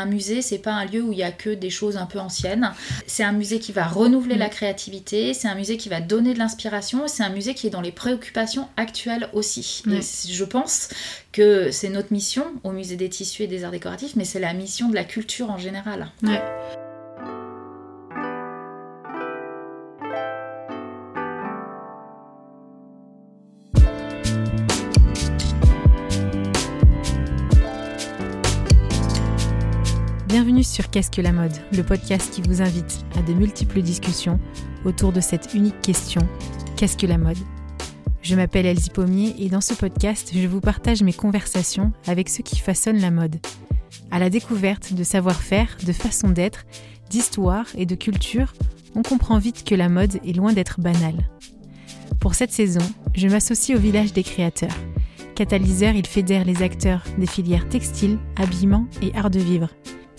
[0.00, 2.18] un musée, c'est pas un lieu où il y a que des choses un peu
[2.18, 2.72] anciennes.
[3.06, 6.38] C'est un musée qui va renouveler la créativité, c'est un musée qui va donner de
[6.38, 9.82] l'inspiration, c'est un musée qui est dans les préoccupations actuelles aussi.
[9.90, 10.88] Et je pense
[11.32, 14.52] que c'est notre mission au musée des tissus et des arts décoratifs, mais c'est la
[14.52, 16.08] mission de la culture en général.
[16.22, 16.40] Ouais.
[30.62, 34.38] Sur Qu'est-ce que la mode, le podcast qui vous invite à de multiples discussions
[34.84, 36.20] autour de cette unique question
[36.76, 37.38] Qu'est-ce que la mode?
[38.20, 42.42] Je m'appelle Elsie Pommier et dans ce podcast, je vous partage mes conversations avec ceux
[42.42, 43.36] qui façonnent la mode.
[44.10, 46.66] À la découverte de savoir-faire, de façon d'être,
[47.08, 48.52] d'histoire et de culture,
[48.94, 51.28] on comprend vite que la mode est loin d'être banale.
[52.20, 52.84] Pour cette saison,
[53.14, 54.76] je m'associe au village des créateurs.
[55.36, 59.70] Catalyseur, il fédère les acteurs des filières textiles, habillement et art de vivre.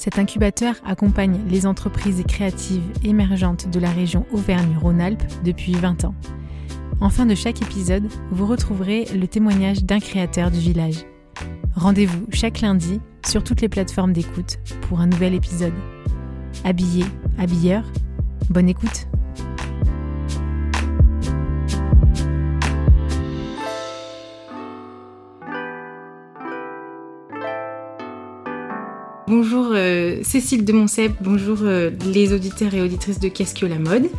[0.02, 6.16] Cet incubateur accompagne les entreprises créatives émergentes de la région Auvergne-Rhône-Alpes depuis 20 ans.
[7.02, 11.05] En fin de chaque épisode, vous retrouverez le témoignage d'un créateur du village.
[11.76, 14.57] Rendez-vous chaque lundi sur toutes les plateformes d'écoute
[14.90, 15.76] pour un nouvel épisode.
[16.63, 17.05] Habillé,
[17.38, 17.84] habilleur,
[18.49, 19.05] bonne écoute
[29.32, 33.79] Bonjour euh, Cécile de Monsep, bonjour euh, les auditeurs et auditrices de Qu'est-ce que la
[33.79, 34.10] mode.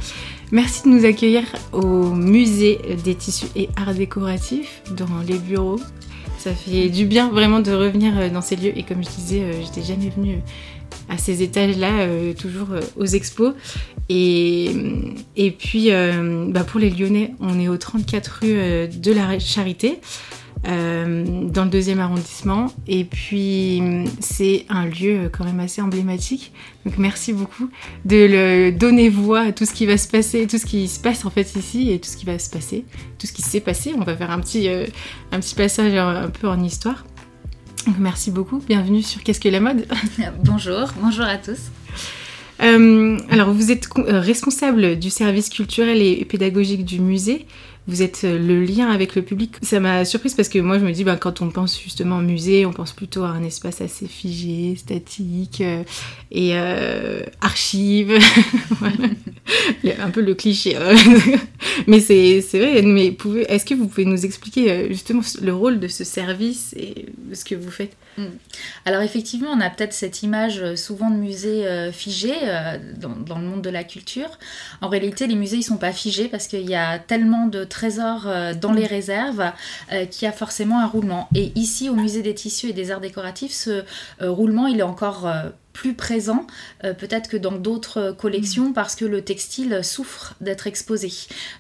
[0.53, 5.79] Merci de nous accueillir au musée des tissus et arts décoratifs dans les bureaux.
[6.39, 9.43] Ça fait du bien vraiment de revenir euh, dans ces lieux et comme je disais,
[9.63, 10.39] j'étais jamais venue
[11.11, 13.53] à ces étages-là, toujours aux expos.
[14.09, 14.71] Et,
[15.37, 15.91] et puis
[16.49, 20.01] bah, pour les Lyonnais, on est au 34 rue de la Charité.
[20.69, 22.73] Euh, dans le deuxième arrondissement.
[22.87, 23.83] Et puis,
[24.21, 26.53] c'est un lieu quand même assez emblématique.
[26.87, 27.69] Donc, merci beaucoup
[28.05, 31.01] de le donner voix à tout ce qui va se passer, tout ce qui se
[31.01, 32.85] passe en fait ici et tout ce qui va se passer,
[33.19, 33.93] tout ce qui s'est passé.
[33.99, 34.87] On va faire un petit, euh,
[35.33, 37.05] un petit passage un peu en histoire.
[37.89, 38.59] Donc, merci beaucoup.
[38.59, 39.85] Bienvenue sur Qu'est-ce que la mode?
[40.45, 41.59] Bonjour, bonjour à tous.
[42.63, 47.47] Euh, alors, vous êtes responsable du service culturel et pédagogique du musée
[47.89, 49.57] vous êtes euh, le lien avec le public.
[49.63, 52.23] Ça m'a surprise parce que moi je me dis, ben, quand on pense justement au
[52.23, 55.83] musée, on pense plutôt à un espace assez figé, statique euh,
[56.31, 58.13] et euh, archive.
[59.99, 60.77] un peu le cliché.
[60.77, 60.95] Hein.
[61.87, 63.17] mais c'est vrai, mais
[63.49, 67.55] est-ce que vous pouvez nous expliquer justement le rôle de ce service et ce que
[67.55, 67.97] vous faites?
[68.19, 68.25] Mm.
[68.85, 73.39] Alors effectivement, on a peut-être cette image euh, souvent de musée euh, figé euh, dans,
[73.39, 74.39] le monde de la culture.
[74.81, 78.27] En réalité, les musées, ils sont pas figés parce qu'il y a tellement de trésors
[78.61, 79.53] dans les réserves
[80.11, 81.29] qu'il y a forcément un roulement.
[81.35, 83.85] Et ici, au musée des tissus et des arts décoratifs, ce
[84.21, 85.33] roulement, il est encore
[85.73, 86.47] plus présent
[86.85, 88.73] euh, peut-être que dans d'autres collections mm.
[88.73, 91.11] parce que le textile souffre d'être exposé.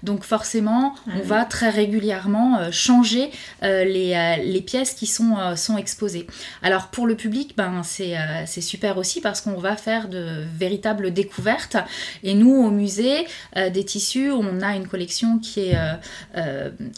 [0.02, 3.30] Donc forcément, ah on va très régulièrement euh, changer
[3.62, 6.26] euh, les, les, pièces qui sont, sont exposées.
[6.62, 11.76] Alors pour le public, ben, c'est super aussi parce qu'on va faire de véritables découvertes.
[12.22, 15.76] Et nous, au musée des tissus, on a une collection qui est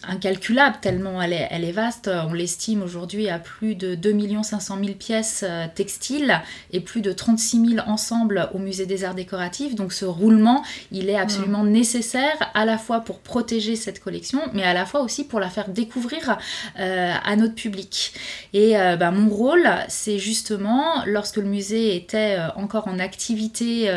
[0.06, 2.10] incalculable tellement elle est, elle est vaste.
[2.12, 6.40] On l'estime aujourd'hui à plus de 2 500 000 pièces textiles
[6.72, 9.74] et plus de 36 000 ensembles au musée des arts décoratifs.
[9.74, 14.62] Donc ce roulement, il est absolument nécessaire à la fois pour protéger cette collection, mais
[14.62, 16.38] à la fois aussi pour la faire découvrir
[16.78, 18.12] euh, à notre public.
[18.52, 23.90] Et euh, bah, mon rôle, c'est justement, lorsque le musée était euh, encore en activité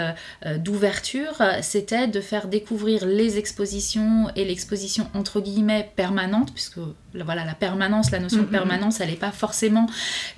[0.58, 6.80] d'ouverture, c'était de faire découvrir les expositions et l'exposition entre guillemets permanente, puisque
[7.14, 8.52] voilà, la permanence, la notion de mm-hmm.
[8.52, 9.88] permanence, elle n'est pas forcément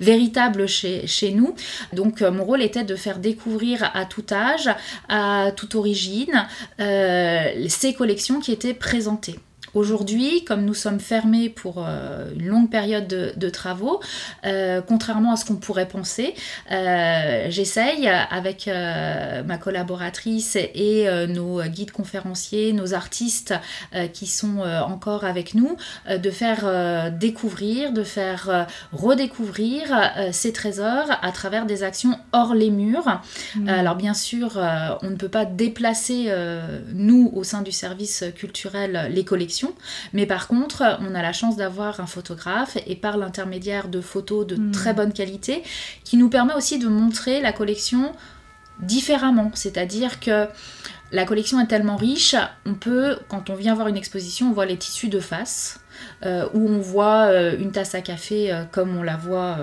[0.00, 1.54] véritable chez, chez nous.
[1.92, 4.70] Donc mon rôle était de faire découvrir à tout âge,
[5.08, 6.46] à toute origine,
[6.80, 9.38] euh, ces collections qui étaient présentées.
[9.74, 14.00] Aujourd'hui, comme nous sommes fermés pour euh, une longue période de, travaux,
[14.44, 16.34] euh, contrairement à ce qu'on pourrait penser,
[16.72, 23.54] euh, j'essaye avec ma collaboratrice et nos guides conférenciers, nos artistes
[24.12, 25.76] qui sont encore avec nous,
[26.08, 33.20] de faire découvrir, de faire redécouvrir ces trésors à travers des actions hors les murs.
[33.56, 33.68] Mmh.
[33.68, 34.58] alors bien sûr,
[35.02, 36.32] on ne peut pas déplacer,
[36.92, 39.59] nous, au sein du service culturel, les collections
[40.12, 44.46] mais par contre, on a la chance d'avoir un photographe et par l'intermédiaire de photos
[44.46, 44.70] de hmm.
[44.72, 45.62] très bonne qualité
[46.04, 48.12] qui nous permet aussi de montrer la collection
[48.80, 49.50] différemment.
[49.54, 50.46] C'est-à-dire que
[51.12, 52.36] la collection est tellement riche,
[52.66, 55.80] on peut, quand on vient voir une exposition, on voit les tissus de face.
[56.24, 59.58] Euh, où on voit euh, une tasse à café euh, comme on la voit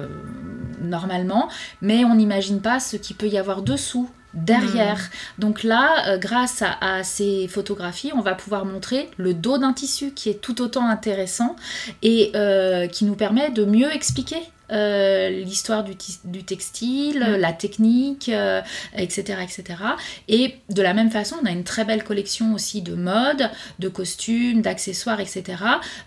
[0.82, 1.50] normalement,
[1.82, 4.98] mais on n'imagine pas ce qu'il peut y avoir dessous, derrière.
[4.98, 5.42] Hmm.
[5.42, 10.30] Donc là, grâce à, ces photographies, on va pouvoir montrer le dos d'un tissu qui
[10.30, 11.56] est tout autant intéressant
[12.02, 12.32] et
[12.92, 14.42] qui nous permet de mieux expliquer
[14.72, 15.94] euh, l'histoire du,
[16.26, 17.36] du, textile, mm.
[17.38, 19.64] la technique, etc., euh, etc.
[20.28, 23.50] Et de la même façon, on a une très belle collection aussi de mode,
[23.80, 25.64] de costumes, d'accessoires, etc.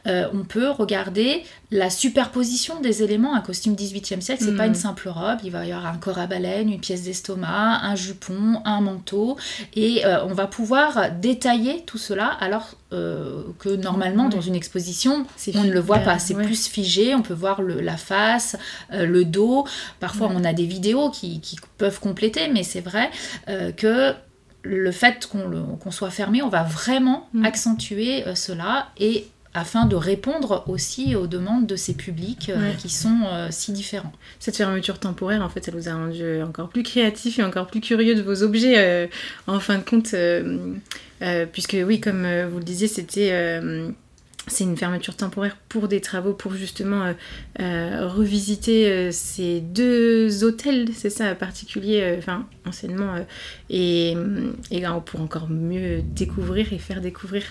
[0.06, 3.34] Euh, on peut regarder la superposition des éléments.
[3.34, 4.76] Un costume 18e siècle, c'est pas une mm.
[4.76, 5.38] simple robe.
[5.44, 9.38] Il va y avoir un corps à baleine, une pièce d'estomac, un jupon, un manteau.
[9.74, 15.70] Et on va pouvoir détailler tout cela alors que normalement, dans une exposition, on ne
[15.70, 16.18] le voit pas.
[16.18, 17.14] C'est plus figé.
[17.14, 18.56] On peut voir le, la face
[18.92, 19.66] euh, le dos.
[19.98, 21.40] Parfois, on a des vidéos qui,
[21.78, 23.10] peuvent compléter, mais c'est vrai
[23.48, 24.14] euh, que
[24.62, 27.44] le fait qu'on soit fermé, on va vraiment mm.
[27.46, 33.48] accentuer euh, cela et afin de répondre aussi aux demandes de ces publics qui sont
[33.50, 34.12] si différents.
[34.38, 37.80] Cette fermeture temporaire, en fait, ça vous a rendu encore plus créatif et encore plus
[37.80, 39.10] curieux de vos objets,
[39.46, 40.14] en fin de compte,
[41.52, 43.32] puisque oui, comme vous le disiez, c'était
[44.50, 47.12] c'est une fermeture temporaire pour des travaux pour justement euh,
[47.60, 53.14] euh, revisiter euh, ces deux hôtels, c'est ça, particulier, enfin anciennement,
[53.68, 54.16] et,
[54.70, 57.44] et pour encore mieux découvrir et faire découvrir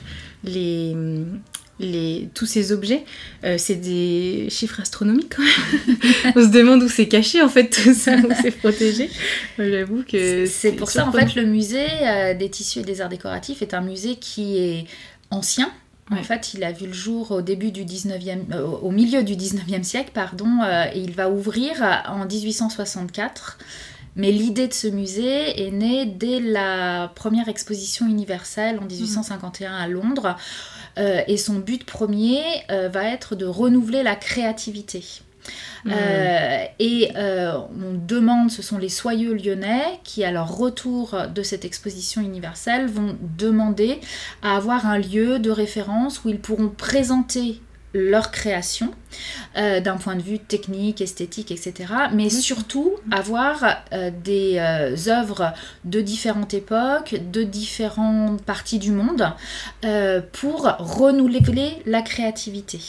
[0.44, 0.96] les,
[1.80, 3.04] les, tous ces objets.
[3.58, 5.98] c'est des chiffres astronomiques quand même.
[6.36, 9.10] On se demande où c'est caché en fait tout ça, où c'est protégé.
[9.58, 11.88] J'avoue que c'est pour ça en fait le musée
[12.38, 14.86] des tissus et des arts décoratifs est un musée qui est
[15.32, 15.72] ancien
[16.12, 19.36] en fait, il a vu le jour au début du 19e, euh, au milieu du
[19.36, 23.60] 19e siècle, pardon, euh, et il va ouvrir en 1864.
[24.16, 29.88] Mais l'idée de ce musée est née dès la première exposition universelle en 1851 à
[29.88, 30.36] Londres.
[30.98, 35.04] Euh, et son but premier va être de renouveler la créativité.
[35.86, 35.92] Mm.
[35.92, 41.44] Euh, et euh, on demande, ce sont les soyeux lyonnais qui, à leur retour de
[41.44, 44.00] cette exposition universelle, vont demander
[44.42, 47.62] à avoir un lieu de référence où ils pourront présenter
[47.94, 48.92] leur création
[49.58, 51.94] euh, d'un point de vue technique, esthétique, etc.
[52.14, 55.54] Mais surtout avoir euh, des euh, œuvres
[55.86, 59.34] de différentes époques, de différentes parties du monde
[60.34, 62.80] pour renouveler la créativité.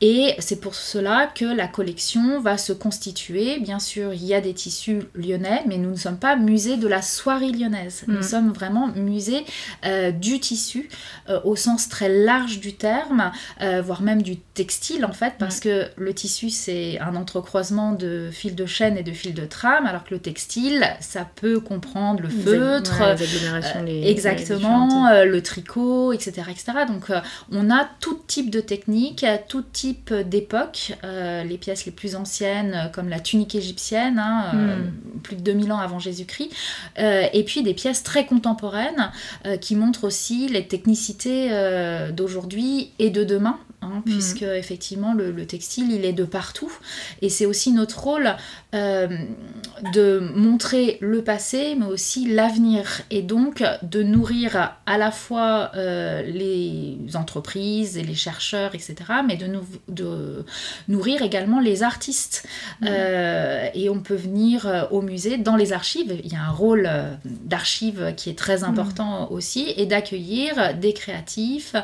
[0.00, 3.60] Et c'est pour cela que la collection va se constituer.
[3.60, 6.88] Bien sûr, il y a des tissus lyonnais, mais nous ne sommes pas musée de
[6.88, 8.04] la soirée lyonnaise.
[8.08, 8.22] Nous mm.
[8.22, 9.44] sommes vraiment musée
[10.14, 10.88] du tissu
[11.44, 16.14] au sens très large du terme, voire même du textile en fait, parce que le
[16.14, 20.14] tissu c'est un entrecroisement de fils de chaîne et de fils de trame, alors que
[20.14, 26.42] le textile ça peut comprendre le feutre, euh, exactement, euh, le tricot, etc.
[26.50, 26.72] etc.
[26.86, 32.14] Donc euh, on a tout type de technique, tout type d'époque, les pièces les plus
[32.14, 35.20] anciennes comme la tunique égyptienne, hein, hmm.
[35.22, 36.50] plus de 2000 ans avant Jésus-Christ,
[36.98, 39.10] et puis des pièces très contemporaines
[39.60, 41.50] qui montrent aussi les technicités
[42.12, 44.10] d'aujourd'hui et de demain Hein, mm.
[44.10, 46.70] puisque effectivement le, textile il est de partout
[47.20, 48.36] et c'est aussi notre rôle
[48.74, 49.08] euh,
[49.92, 56.22] de montrer le passé mais aussi l'avenir et donc de nourrir à la fois euh,
[56.22, 58.94] les entreprises et les chercheurs etc
[59.26, 59.48] mais de,
[59.88, 60.44] de
[60.86, 62.46] nourrir également les artistes
[62.82, 62.86] mm.
[62.88, 66.88] euh, et on peut venir au musée dans les archives il y a un rôle
[67.24, 68.64] d'archive qui est très mm.
[68.64, 71.74] important aussi et d'accueillir des créatifs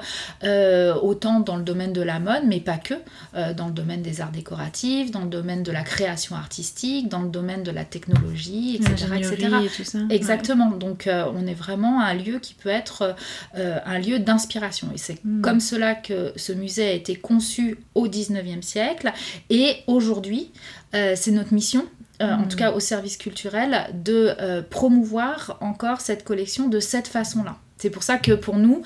[1.03, 2.95] autant dans le domaine de la mode, mais pas que,
[3.35, 7.23] euh, dans le domaine des arts décoratifs, dans le domaine de la création artistique, dans
[7.23, 9.07] le domaine de la technologie, etc.
[9.17, 9.97] etc.
[10.11, 10.71] Exactement.
[10.71, 13.15] Donc euh, on est vraiment un lieu qui peut être
[13.57, 14.89] euh, un lieu d'inspiration.
[14.95, 15.41] Et c'est hmm.
[15.41, 19.13] comme cela que ce musée a été conçu au 19e siècle.
[19.51, 20.53] Et aujourd'hui,
[20.93, 21.85] c'est notre mission
[22.21, 22.49] en hmm.
[22.49, 27.59] tout cas au service culturel, de promouvoir encore cette collection de cette façon-là.
[27.79, 28.83] C'est pour ça que pour nous,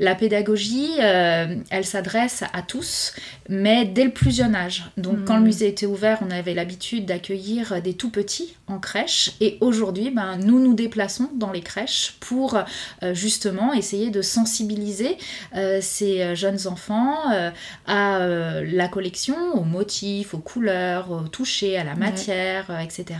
[0.00, 3.14] la pédagogie, euh, elle s'adresse à tous,
[3.50, 4.90] mais dès le plus jeune âge.
[4.96, 5.44] Donc quand le hmm.
[5.44, 9.32] musée était ouvert, on avait l'habitude d'accueillir des tout petits en crèche.
[9.42, 15.18] Et aujourd'hui, ben, nous nous déplaçons dans les crèches pour euh, justement essayer de sensibiliser
[15.54, 17.18] euh, ces jeunes enfants
[17.86, 23.18] à la collection, aux motifs, aux couleurs, au toucher, à la matière, etc.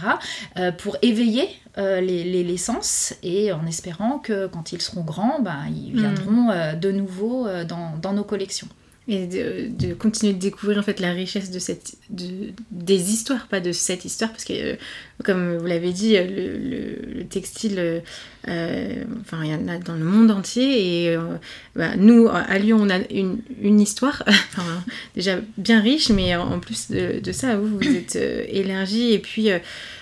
[0.79, 5.95] pour éveiller les, les, sens et en espérant que quand ils seront grands, ben, ils
[5.95, 5.99] hmm.
[5.99, 8.69] viendront de nouveau euh, dans, nos collections.
[9.09, 13.61] et de, continuer de découvrir en fait la richesse de cette de, des histoires pas
[13.61, 14.77] de cette histoire parce que euh,
[15.25, 18.03] comme vous l'avez dit le, textile
[18.49, 21.37] euh, enfin il y en a dans le monde entier et euh,
[21.77, 24.25] bah, nous à Lyon on a une, une histoire
[25.15, 29.51] déjà bien riche mais en plus de, ça vous vous êtes élargi et puis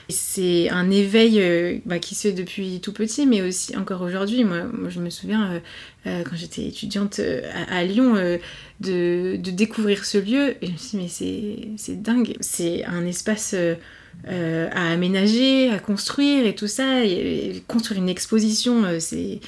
[0.08, 4.44] c'est un éveil bah, qui se fait depuis tout petit, mais aussi encore aujourd'hui.
[4.44, 5.60] Moi, je me souviens,
[6.08, 8.38] euh, quand j'étais étudiante euh, à, Lyon, euh,
[8.80, 10.56] de, découvrir ce lieu.
[10.62, 12.36] Et je me suis dit, mais c'est dingue.
[12.40, 13.54] C'est un espace
[14.26, 17.04] à aménager, à construire et tout ça.
[17.04, 19.40] Et, construire une exposition, c'est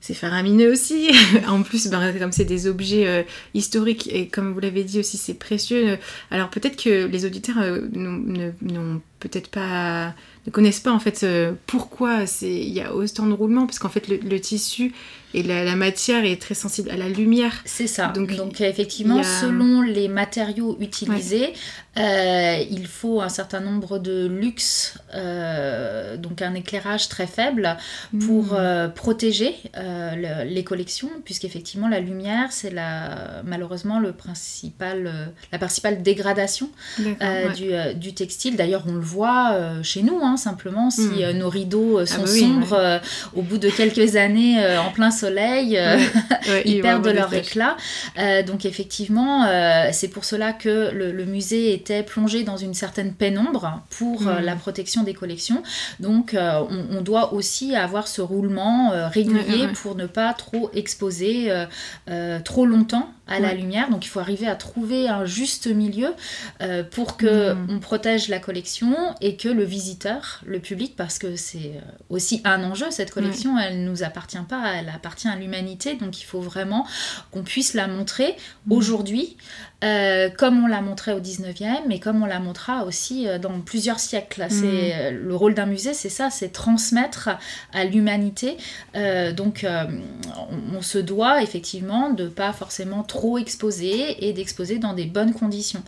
[0.00, 1.10] c'est faramineux aussi.
[1.48, 5.34] en plus, ben, comme c'est des objets historiques et comme vous l'avez dit aussi, c'est
[5.34, 5.98] précieux.
[6.30, 7.56] Alors peut-être que les auditeurs
[7.92, 10.14] n'ont peut-être pas
[10.46, 11.26] ne connaissent pas en fait
[11.66, 14.92] pourquoi il y a autant de roulement parce qu'en fait le, tissu
[15.34, 17.52] et la, matière est très sensible à la lumière.
[17.66, 18.08] C'est ça.
[18.08, 21.52] Donc, effectivement, selon les matériaux utilisés,
[21.98, 27.76] euh, il faut un certain nombre de luxe, euh, donc un éclairage très faible
[28.20, 28.56] pour hmm.
[28.56, 36.70] euh, protéger les collections, puisqu'effectivement la lumière, c'est la, malheureusement le principal, la principale dégradation
[36.98, 38.56] du, du, textile.
[38.56, 41.38] D'ailleurs, on le voit chez nous, hein, simplement, si hmm.
[41.38, 43.00] nos rideaux sont ah bah sombres
[43.34, 45.98] au bout de quelques années en plein soleil, euh,
[46.64, 47.76] ils perdent leur éclat.
[48.18, 53.12] Euh, donc effectivement, euh, c'est pour cela que le, musée était plongé dans une certaine
[53.12, 55.62] pénombre pour la protection des collections.
[56.00, 61.52] Donc on, doit aussi avoir ce roulement régulier pour ne pas trop exposer
[62.44, 63.90] trop longtemps à la lumière.
[63.90, 66.14] Donc il faut arriver à trouver un juste milieu
[66.92, 67.66] pour que mm.
[67.70, 71.72] on protège la collection et que le visiteur, le public, parce que c'est
[72.10, 75.94] aussi un enjeu, cette collection, elle ne nous appartient pas, elle appartient appartient à l'humanité,
[75.94, 76.86] donc il faut vraiment
[77.30, 78.72] qu'on puisse la montrer mmh.
[78.72, 79.36] aujourd'hui
[79.84, 83.60] euh, comme on l'a montré au 19e, mais comme on la montrera aussi euh, dans
[83.60, 84.46] plusieurs siècles.
[84.48, 84.92] C'est mm.
[84.92, 87.30] euh, Le rôle d'un musée, c'est ça, c'est transmettre
[87.72, 88.56] à l'humanité.
[89.36, 89.64] donc,
[90.74, 95.82] on, se doit effectivement de pas forcément trop exposer et d'exposer dans des bonnes conditions.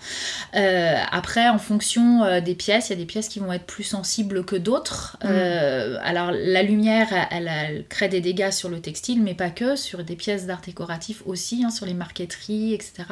[0.53, 4.45] après, en fonction des pièces, il y a des pièces qui vont être plus sensibles
[4.45, 5.17] que d'autres.
[5.25, 5.99] Mm.
[6.05, 10.17] alors, la lumière, elle, crée des dégâts sur le textile, mais pas que, sur des
[10.17, 13.05] pièces d'art décoratif aussi, hein, sur les marqueteries, etc.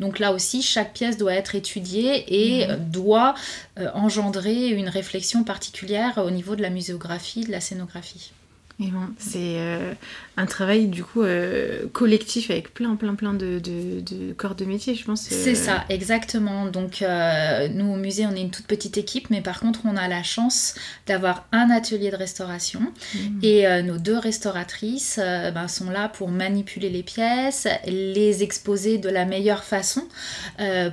[0.00, 2.76] Donc là aussi, chaque pièce doit être étudiée et mhm.
[2.90, 3.34] doit
[3.78, 8.32] euh, engendrer une réflexion particulière au niveau de la muséographie, de la scénographie.
[8.80, 9.92] Et bon, c'est euh,
[10.36, 14.94] un travail du coup euh, collectif avec plein plein plein de, de, corps de métier,
[14.94, 15.22] je pense.
[15.22, 15.54] C'est euh.
[15.54, 16.66] ça, exactement.
[16.66, 20.08] Donc nous au musée, on est une toute petite équipe, mais par contre, on a
[20.08, 20.74] la chance
[21.06, 23.18] d'avoir un atelier de restauration mmh.
[23.42, 29.24] et nos deux restauratrices ben, sont là pour manipuler les pièces, les exposer de la
[29.24, 30.02] meilleure façon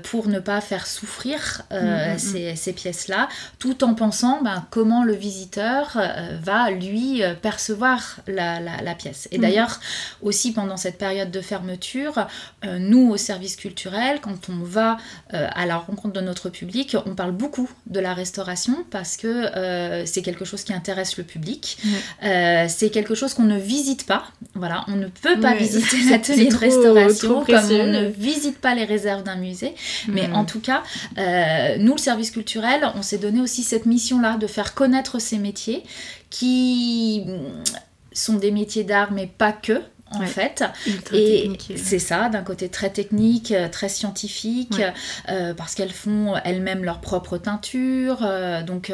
[0.04, 3.30] pour ne pas faire souffrir mmh, mmh, ces, ces pièces-là,
[3.60, 5.98] tout en pensant ben, comment le visiteur
[6.44, 9.28] va lui percevoir voir la, la, pièce.
[9.32, 9.42] Et mm.
[9.42, 9.80] d'ailleurs,
[10.22, 12.28] aussi pendant cette période de fermeture,
[12.66, 14.98] euh, nous, au service culturel, quand on va
[15.34, 19.28] euh, à la rencontre de notre public, on parle beaucoup de la restauration parce que
[19.28, 21.78] euh, c'est quelque chose qui intéresse le public.
[22.22, 24.24] c'est quelque chose qu'on ne visite pas.
[24.56, 28.86] Voilà, on ne peut pas visiter l'atelier de restauration comme on ne visite pas les
[28.86, 29.74] réserves d'un musée.
[30.08, 30.84] Mais en tout cas,
[31.78, 35.84] nous, le service culturel, on s'est donné aussi cette mission-là de faire connaître ces métiers
[36.30, 37.26] qui
[38.12, 39.82] sont des métiers d'art, mais pas que
[40.14, 40.64] en fait.
[41.14, 44.82] Et c'est ça, d'un côté très technique, euh, très scientifique,
[45.30, 48.20] euh, parce qu'elles font elles-mêmes leur propre teinture.
[48.24, 48.92] Euh, donc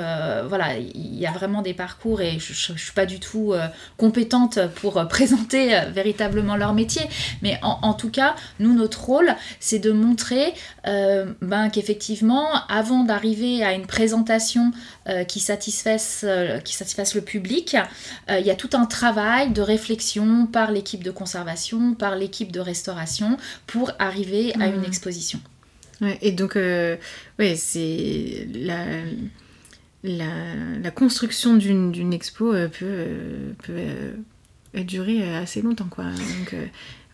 [0.48, 3.54] voilà, il y a vraiment des parcours et je ne suis pas du tout
[3.98, 7.04] compétente pour présenter véritablement leur métier.
[7.42, 13.74] Mais en, tout cas, nous, notre rôle, c'est de montrer ben, qu'effectivement, avant d'arriver à
[13.74, 14.72] une présentation
[15.28, 16.26] qui, satisfasse,
[16.64, 17.76] qui satisfasse le public,
[18.30, 22.60] il y a tout un travail de réflexion par l'équipe de conservation, par l'équipe de
[22.60, 24.86] restauration pour arriver à une mmh.
[24.86, 25.40] exposition.
[26.22, 26.96] et donc, euh,
[27.40, 28.86] ouais, c'est la,
[30.04, 34.14] la, construction d'une expo euh, peut, euh,
[34.74, 36.06] peut durer assez longtemps, quoi.
[36.06, 36.56] Donc,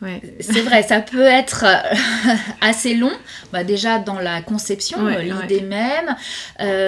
[0.02, 0.22] Ouais.
[0.42, 1.64] C'est vrai, ça peut être
[2.60, 3.14] assez long,
[3.54, 6.18] bah déjà dans la conception, l'idée même,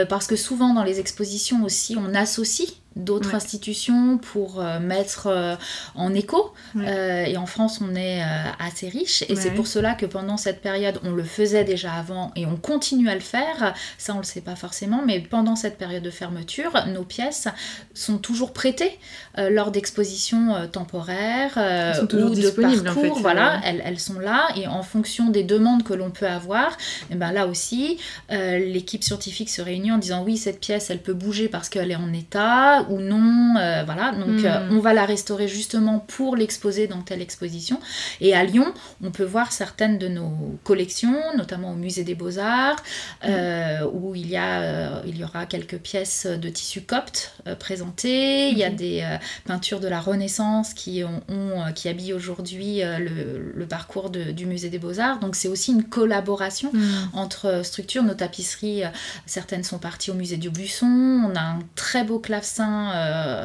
[0.09, 5.55] parce que souvent dans les expositions aussi, on associe d'autres institutions pour euh, mettre euh,
[5.95, 6.53] en écho.
[6.77, 8.21] Euh, et en France, on est
[8.59, 9.23] assez riche.
[9.27, 12.55] Et c'est pour cela que pendant cette période, on le faisait déjà avant et on
[12.55, 13.73] continue à le faire.
[13.97, 15.03] Ça, on le sait pas forcément.
[15.05, 17.47] Mais pendant cette période de fermeture, nos pièces
[17.93, 18.99] sont toujours prêtées
[19.37, 21.57] lors d'expositions temporaires
[22.01, 23.17] ou de parcours.
[23.17, 23.21] fait.
[23.21, 27.13] voilà, elles, elles, sont là et en fonction des demandes que l'on peut avoir, et
[27.13, 27.97] eh ben là aussi,
[28.29, 31.95] l'équipe scientifique se réunit en disant oui, cette pièce, elle peut bouger parce qu'elle est
[31.95, 33.53] en état ou non,
[33.85, 34.11] voilà.
[34.11, 34.75] Donc hmm.
[34.75, 37.79] on va la restaurer justement pour l'exposer dans telle exposition.
[38.21, 38.73] Et à Lyon,
[39.03, 42.81] on peut voir certaines de nos collections, notamment au musée des Beaux-Arts,
[43.23, 43.85] hmm.
[43.93, 48.49] où il y, a, il y aura quelques pièces de tissu copte présentées.
[48.49, 48.75] Il y a mhm.
[48.75, 54.45] des peintures de la Renaissance qui, ont, euh, qui habillent aujourd'hui euh, le, parcours du
[54.45, 55.19] musée des beaux-arts.
[55.19, 56.71] Donc c'est aussi une collaboration
[57.13, 58.03] entre structures.
[58.03, 58.89] Nos tapisseries, euh,
[59.25, 60.85] certaines sont parties au musée du Busson.
[60.85, 62.74] On a un très beau clavecin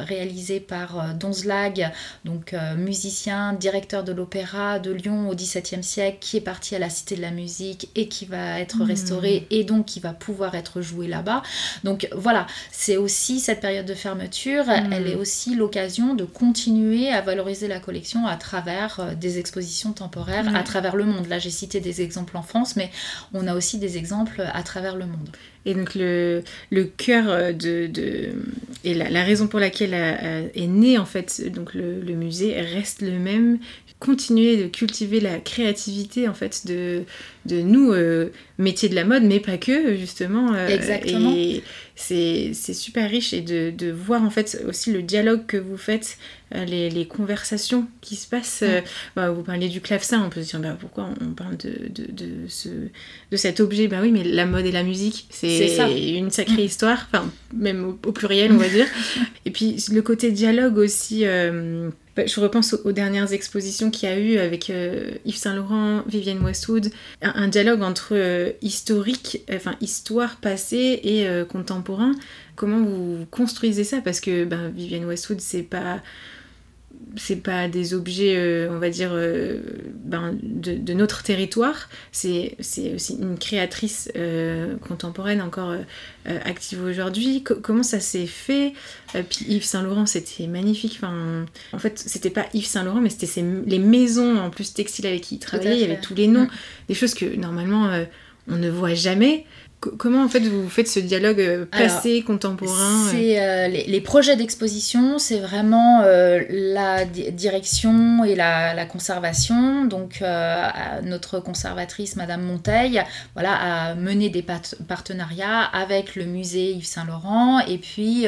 [0.05, 1.91] réalisé par Donzlag,
[2.25, 6.89] donc musicien, directeur de l'opéra de Lyon au XVIIe siècle, qui est parti à la
[6.89, 8.83] Cité de la Musique et qui va être mm.
[8.83, 11.41] restauré et donc qui va pouvoir être joué là-bas.
[11.83, 14.93] Donc voilà, c'est aussi cette période de fermeture, mm.
[14.93, 19.93] elle est aussi l'occasion de continuer à valoriser la collection à travers euh, des expositions
[19.93, 21.27] temporaires à travers le monde.
[21.27, 22.91] Là, j'ai cité des exemples en France, mais
[23.33, 25.29] on a aussi des exemples à travers le monde.
[25.65, 28.29] Et donc le, le cœur euh, de, de
[28.83, 33.01] et la, raison pour laquelle euh, est né en fait donc le, le, musée reste
[33.01, 33.59] le même.
[33.99, 37.03] Continuer de cultiver la créativité en fait de,
[37.45, 37.93] de nous
[38.57, 40.55] métiers de la mode, mais pas que justement.
[40.67, 41.33] Exactement.
[41.35, 41.63] Et
[42.01, 46.17] c'est super riche et de, de, voir en fait aussi le dialogue que vous faites
[46.55, 48.63] euh, les, conversations qui se passent.
[48.63, 48.81] Euh,
[49.15, 52.47] bah, vous parliez du clavecin, on peut se dire bah, pourquoi on parle de, de,
[52.47, 53.87] ce, de cet objet?
[53.87, 55.77] Bah oui, mais la mode et la musique, c'est
[56.17, 58.87] une sacrée histoire, enfin, même au, pluriel, on va dire.
[59.45, 61.25] et puis le côté dialogue aussi.
[62.17, 66.03] Euh, bah, je repense aux, dernières expositions qu'il y a eu avec Yves Saint Laurent,
[66.07, 66.89] Vivienne Westwood,
[67.21, 72.13] un, dialogue entre historique, enfin histoire passée et contemporain.
[72.55, 74.01] Comment vous construisez ça?
[74.01, 76.01] Parce que ben, Vivienne Westwood, c'est pas
[77.17, 79.59] c'est pas des objets, euh, on va dire, euh,
[80.03, 81.89] ben, de, notre territoire.
[82.11, 85.75] C'est aussi une créatrice euh, contemporaine encore
[86.25, 87.43] active aujourd'hui.
[87.43, 88.73] comment ça s'est fait?
[89.29, 90.99] Puis Yves Saint Laurent, c'était magnifique.
[91.01, 95.07] Enfin, en fait, c'était pas Yves Saint Laurent, mais c'était les maisons en plus textiles
[95.07, 95.75] avec qui il travaillait.
[95.75, 96.47] Il y avait tous les noms,
[96.87, 97.89] des choses que normalement
[98.47, 99.45] on ne voit jamais.
[99.97, 104.35] Comment en fait vous faites ce dialogue euh, passé, contemporain euh C'est euh, les, projets
[104.35, 109.85] d'exposition, c'est vraiment la direction et la, conservation.
[109.85, 110.23] Donc
[111.03, 113.01] notre conservatrice Madame Monteil,
[113.33, 114.45] voilà, a mené des
[114.87, 118.27] partenariats avec le musée Yves Saint Laurent et puis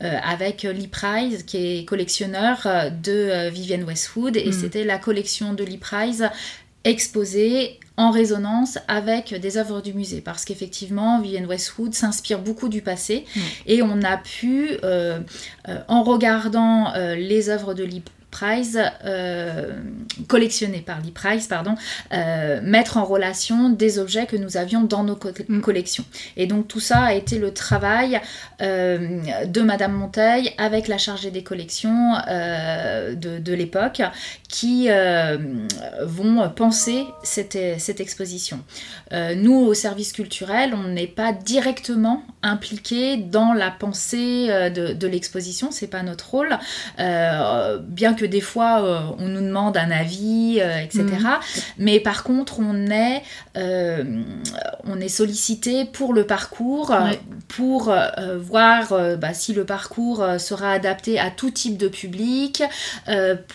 [0.00, 2.66] avec Lee Price qui est collectionneur
[3.02, 4.52] de Vivienne Westwood et hmm.
[4.52, 6.22] c'était la collection de Lee Price
[6.84, 10.20] exposée en résonance avec des œuvres du musée.
[10.20, 13.24] Parce qu'effectivement Vivienne Westwood s'inspire beaucoup du passé
[13.66, 15.20] et on a pu euh,
[15.68, 17.84] euh, en regardant euh, les œuvres de
[18.32, 19.72] Lee Price, euh,
[20.26, 21.74] collectionnés par Lee Price, pardon,
[22.12, 25.18] euh, mettre en relation des objets que nous avions dans nos
[25.48, 25.60] mm.
[25.60, 26.04] collections.
[26.36, 28.20] Et donc tout ça a été le travail
[28.62, 34.00] euh, de Madame Monteil avec la chargée des collections de, l'époque
[34.48, 34.88] qui
[36.02, 38.60] vont penser cette, cette exposition.
[39.12, 45.70] nous, au service culturel, on n'est pas directement impliqué dans la pensée de, de l'exposition,
[45.70, 46.58] c'est pas notre rôle,
[46.98, 51.04] bien que des fois euh, on nous demande un avis, euh, etc.
[51.04, 51.38] Mhm.
[51.78, 53.22] Mais par contre, on est,
[53.56, 54.22] euh,
[54.84, 56.94] on est sollicité pour le parcours,
[57.48, 57.94] pour
[58.38, 62.62] voir bah, si le parcours sera adapté à tout type de public.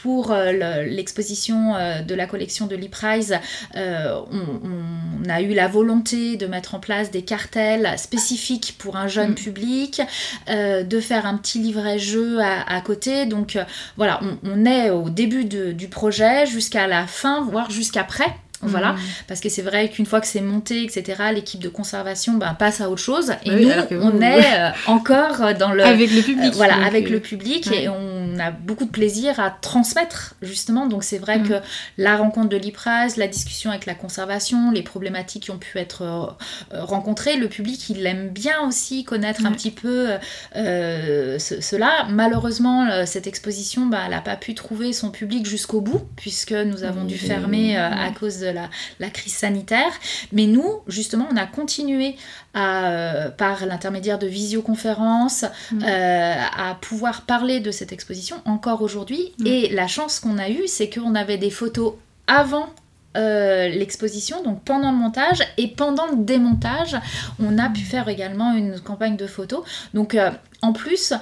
[0.03, 1.73] pour l'exposition
[2.05, 3.37] de la collection de l'e-prize,
[3.75, 9.31] on, a eu la volonté de mettre en place des cartels spécifiques pour un jeune
[9.31, 9.35] mm.
[9.35, 10.01] public,
[10.47, 13.25] de faire un petit livret jeu à, côté.
[13.25, 13.57] Donc
[13.97, 18.35] voilà, on on est au début du projet jusqu'à la fin, voire jusqu'après.
[18.61, 18.99] Voilà, mm.
[19.27, 22.81] parce que c'est vrai qu'une fois que c'est monté, etc., l'équipe de conservation ben, passe
[22.81, 23.33] à autre chose.
[23.45, 23.69] Et nous,
[24.01, 25.83] on est euh, encore dans le.
[25.83, 26.53] Avec le public.
[26.53, 27.71] Euh, voilà, avec le public.
[27.71, 30.87] Et on a beaucoup de plaisir à transmettre, justement.
[30.87, 31.47] Donc c'est vrai mm.
[31.47, 31.53] que
[31.99, 36.01] la rencontre de l'IPRAS, la discussion avec la conservation, les problématiques qui ont pu être
[36.01, 40.07] euh, rencontrées, le public, il aime bien aussi connaître un petit peu
[40.55, 42.07] cela.
[42.09, 46.83] Malheureusement, cette exposition, ben, elle n'a pas pu trouver son public jusqu'au bout, puisque nous
[46.83, 49.91] avons dû fermer à cause de la, crise sanitaire.
[50.31, 52.15] Mais nous, justement, on a continué
[52.53, 55.83] à, euh, par l'intermédiaire de visioconférences mm.
[55.83, 59.33] euh, à pouvoir parler de cette exposition encore aujourd'hui.
[59.39, 59.47] Mm.
[59.47, 61.93] Et la chance qu'on a eue, c'est qu'on avait des photos
[62.27, 62.69] avant
[63.15, 66.95] euh, l'exposition, donc pendant le montage et pendant le démontage,
[67.39, 69.63] on a pu faire également une campagne de photos.
[69.93, 70.15] Donc
[70.61, 71.13] en plus,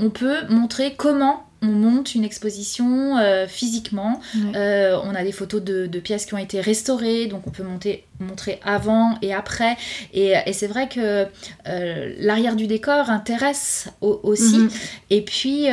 [0.00, 4.20] on peut montrer comment on monte une exposition euh, physiquement.
[4.54, 8.04] Euh, on a des photos de, pièces qui ont été restaurées, donc on peut monter,
[8.20, 9.76] montrer avant et après.
[10.14, 11.26] Et, c'est vrai que
[12.18, 14.58] l'arrière du décor intéresse aussi.
[14.58, 14.70] Mhm.
[15.10, 15.66] Et puis,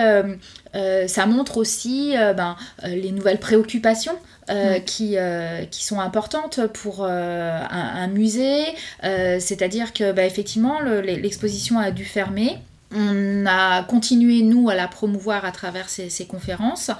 [1.08, 4.18] ça montre aussi ben, les nouvelles préoccupations.
[4.50, 8.66] Euh, qui, euh, qui sont importantes pour euh, un, musée.
[9.02, 12.58] C'est-à-dire que, bah, effectivement, l'exposition a dû fermer.
[12.96, 16.92] On a continué, nous, à la promouvoir à travers ces, conférences.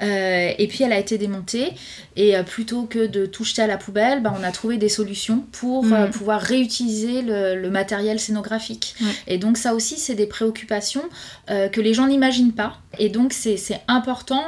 [0.00, 1.72] et puis, elle a été démontée.
[2.16, 5.44] Et plutôt que de tout jeter à la poubelle, bah, on a trouvé des solutions
[5.52, 6.10] pour mm.
[6.10, 8.94] pouvoir réutiliser le, matériel scénographique.
[9.26, 11.04] Et donc, ça aussi, c'est des préoccupations
[11.48, 12.78] que les gens n'imaginent pas.
[12.98, 14.44] Et donc, c'est important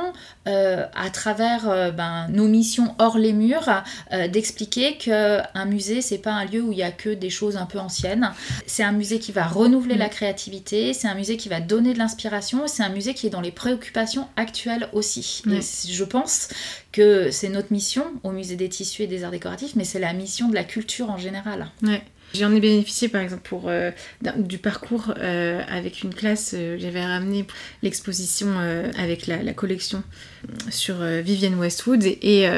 [0.47, 6.19] euh, à travers euh, ben, nos missions hors les murs, euh, d'expliquer qu'un musée, c'est
[6.19, 8.31] pas un lieu où il y a que des choses un peu anciennes.
[8.67, 11.99] C'est un musée qui va renouveler la créativité, c'est un musée qui va donner de
[11.99, 15.43] l'inspiration, c'est un musée qui est dans les préoccupations actuelles aussi.
[15.51, 16.49] Et je pense
[16.93, 20.13] que c'est notre mission au musée des tissus et des arts décoratifs, mais c'est la
[20.13, 21.69] mission de la culture en général.
[21.83, 22.03] Ouais.
[22.35, 23.91] J'en ai bénéficié par exemple pour euh,
[24.37, 26.55] du parcours euh, avec une classe.
[26.55, 27.47] Euh, j'avais ramené
[27.83, 28.49] l'exposition
[28.99, 30.03] avec la, collection
[30.71, 32.49] sur Vivienne Westwood et,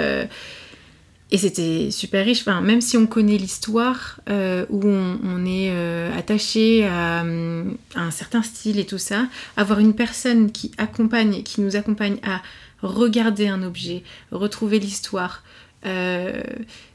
[1.31, 2.46] et c'était super riche.
[2.46, 5.70] Même si on connaît l'histoire où on, est
[6.16, 11.76] attaché à, un certain style et tout ça, avoir une personne qui accompagne, qui nous
[11.76, 12.42] accompagne à
[12.83, 15.42] regarder un objet, retrouver l'histoire,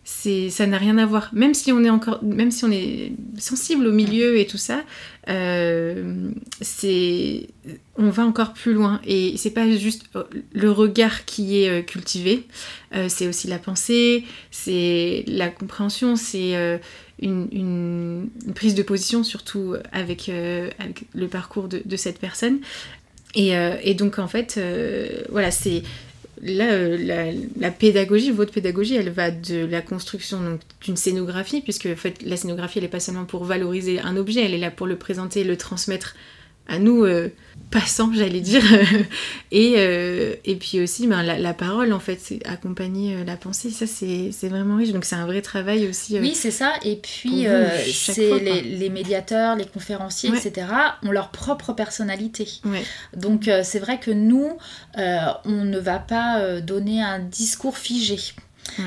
[0.04, 1.30] c'est ça n'a rien à voir.
[1.34, 4.84] Même si on est encore même si on est sensible au milieu et tout ça
[5.30, 7.48] euh, c'est
[7.98, 9.00] on va encore plus loin.
[9.06, 10.24] Et c'est pas juste euh,
[10.54, 12.46] le regard qui est euh, cultivé
[13.08, 16.80] c'est aussi la pensée c'est la compréhension c'est
[17.22, 22.60] une, prise de position surtout avec, le parcours de, cette personne.
[23.34, 24.60] Et, donc en fait
[25.30, 25.84] voilà c'est
[26.42, 31.88] là, euh, la, pédagogie, votre pédagogie, elle va de la construction d'une scénographie, puisque
[32.26, 34.98] la scénographie, elle n'est pas seulement pour valoriser un objet, elle est là pour le
[34.98, 36.16] présenter, le transmettre
[36.72, 37.30] à nous euh,
[37.70, 38.64] passants, j'allais dire.
[39.52, 43.70] et, euh, et puis aussi, ben, la, parole, en fait, c'est accompagner euh, la pensée.
[43.72, 44.92] Ça, c'est vraiment riche.
[44.92, 46.18] Donc, c'est un vrai travail aussi.
[46.20, 46.74] oui, c'est ça.
[46.84, 47.46] Et puis,
[47.92, 50.68] c'est les, les, médiateurs, les conférenciers, etc.,
[51.04, 52.48] ont leur propre personnalité.
[53.16, 54.58] Donc, c'est vrai que nous,
[54.96, 58.18] on ne va pas donner un discours figé.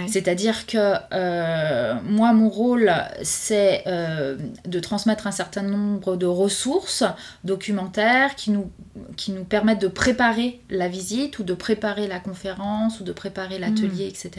[0.09, 7.05] C'est-à-dire que euh, moi, mon rôle, c'est euh, de transmettre un certain nombre de ressources
[7.45, 8.71] documentaires qui nous,
[9.17, 13.59] qui nous permettent de préparer la visite ou de préparer la conférence ou de préparer
[13.59, 14.09] l'atelier, mm.
[14.09, 14.31] etc.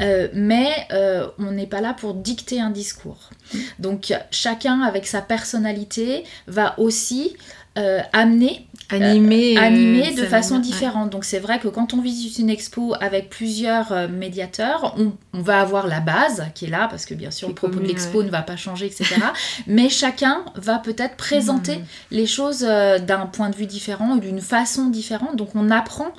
[0.00, 0.70] Euh, mais
[1.38, 3.30] on n'est pas là pour dicter un discours.
[3.54, 3.58] Mm.
[3.78, 7.36] Donc chacun, avec sa personnalité, va aussi
[7.76, 11.10] amener animé, euh, de façon différente.
[11.10, 15.60] Donc c'est vrai que quand on visite une expo avec plusieurs euh, médiateurs, on, va
[15.60, 18.30] avoir la base qui est là, parce que bien sûr le propos de l'expo ne
[18.30, 19.16] va pas changer, etc.
[19.66, 21.84] Mais chacun va peut-être présenter hmm.
[22.10, 25.36] les choses euh, d'un point de vue différent ou d'une façon différente.
[25.36, 26.12] Donc on apprend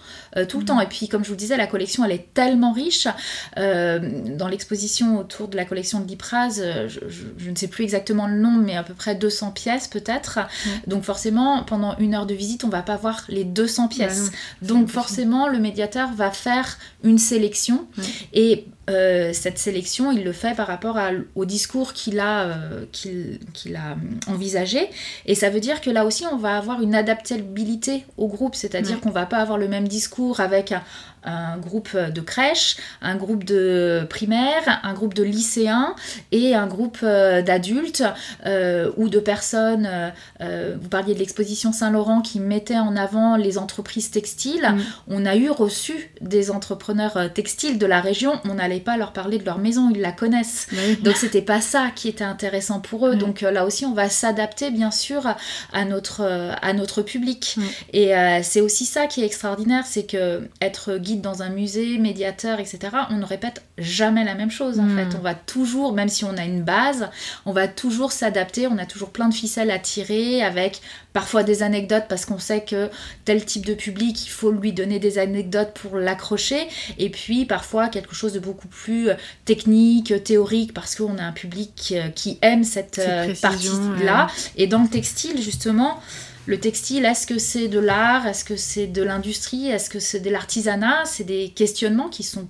[0.50, 0.66] tout le hmm.
[0.66, 0.82] temps.
[0.82, 3.08] Et puis comme je vous disais, la collection elle est tellement riche.
[3.56, 8.64] dans l'exposition autour de la collection de Lipraz, je, ne sais plus exactement le nombre,
[8.64, 10.40] mais à peu près 200 pièces peut-être.
[10.88, 14.32] Donc forcément, pendant une heure de visite, on va pas voir les 200 pièces.
[14.62, 17.88] Donc forcément, le médiateur va faire une sélection
[18.34, 21.00] et euh, cette sélection, il le fait par rapport
[21.36, 23.96] au discours qu'il a, euh, qu'il, a
[24.28, 24.90] envisagé.
[25.26, 29.00] Et ça veut dire que là aussi, on va avoir une adaptabilité au groupe, c'est-à-dire
[29.00, 30.84] qu'on va pas avoir le même discours avec un,
[31.26, 35.96] un groupe de crèche, un groupe de primaire, un groupe de lycéens
[36.32, 38.04] et un groupe euh, d'adultes
[38.46, 40.12] euh, ou de personnes.
[40.42, 44.68] Euh, vous parliez de l'exposition Saint-Laurent qui mettait en avant les entreprises textiles.
[44.74, 44.82] Mm.
[45.08, 48.40] On a eu reçu des entrepreneurs textiles de la région.
[48.46, 50.68] On n'allait pas leur parler de leur maison, ils la connaissent.
[50.72, 53.16] Bah Donc c'était pas ça qui était intéressant pour eux.
[53.16, 55.36] Donc là aussi, on va s'adapter bien sûr
[55.72, 56.22] à notre,
[56.62, 57.58] à notre public.
[57.94, 62.60] Et c'est aussi ça qui est extraordinaire, c'est que être guide dans un musée, médiateur,
[62.60, 64.98] etc., on ne répète jamais la même chose en hmm.
[64.98, 65.18] fait.
[65.18, 67.10] On va toujours, même si on a une base,
[67.46, 70.82] on va toujours s'adapter, on a toujours plein de ficelles à tirer avec
[71.14, 72.90] parfois des anecdotes parce qu'on sait que
[73.26, 77.88] tel type de public, il faut lui donner des anecdotes pour l'accrocher, et puis parfois
[77.88, 79.14] quelque chose de beaucoup plus euh,
[79.46, 84.28] technique, théorique, parce qu'on a un public euh, qui aime cette, euh, partie-là.
[84.58, 86.00] Et dans le textile, justement,
[86.46, 88.28] le textile, est-ce que c'est de l'art?
[88.28, 89.68] Est-ce que c'est de l'industrie?
[89.68, 91.06] Est-ce que c'est de l'artisanat?
[91.06, 92.48] C'est des questionnements qui sont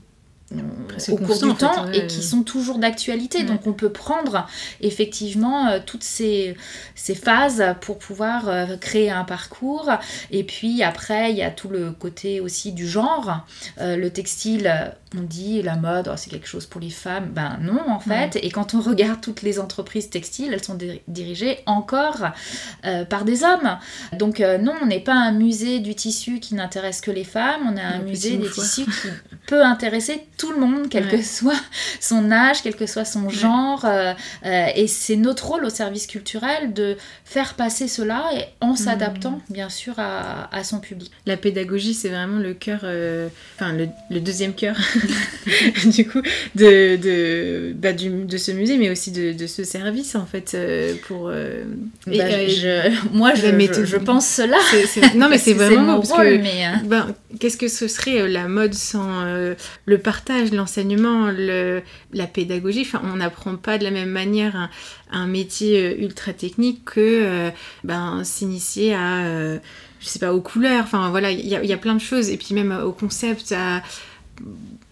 [1.09, 3.43] au cours du temps et qui sont toujours d'actualité.
[3.43, 4.47] Donc on peut prendre
[4.81, 6.55] effectivement euh, toutes ces,
[6.95, 9.89] ces, phases pour pouvoir euh, créer un parcours.
[10.31, 13.45] Et puis après, il y a tout le côté aussi du genre.
[13.79, 17.29] Euh, le textile, on dit la mode, oh, c'est quelque chose pour les femmes.
[17.33, 18.37] Ben non, en fait.
[18.41, 22.23] Et quand on regarde toutes les entreprises textiles, elles sont dirigées encore
[23.09, 23.77] par des hommes.
[24.13, 27.77] Donc non, on n'est pas un musée du tissu qui n'intéresse que les femmes, on
[27.77, 29.07] est un musée des tissus qui
[29.47, 31.59] peut intéresser tout le monde, quel que soit
[31.99, 33.85] son âge, quel que soit son genre.
[33.85, 34.13] Euh,
[34.45, 39.41] euh, et c'est notre rôle au service culturel de faire passer cela et en s'adaptant,
[39.49, 39.53] mmh.
[39.53, 41.11] bien sûr, à, son public.
[41.25, 44.77] La pédagogie, c'est vraiment le cœur, euh, enfin le, deuxième cœur,
[45.85, 46.21] du coup,
[46.55, 50.57] de, de, bah, de ce musée, mais aussi de, ce service, en fait,
[51.07, 51.27] pour...
[51.27, 51.33] Bah,
[53.11, 54.57] moi, je, je, pense cela.
[55.15, 56.37] non, mais c'est vraiment parce que...
[56.37, 59.25] Mais, ben, Qu'est-ce que ce serait la mode sans
[59.85, 62.81] le partage, l'enseignement, la pédagogie.
[62.81, 64.69] Enfin, on n'apprend pas de la même manière
[65.11, 67.49] un, métier euh, ultra technique que euh,
[67.83, 69.59] ben, s'initier à, euh,
[69.99, 70.83] je sais pas, aux couleurs.
[70.83, 72.29] Enfin, voilà, il y, a plein de choses.
[72.29, 73.53] Et puis même au concept,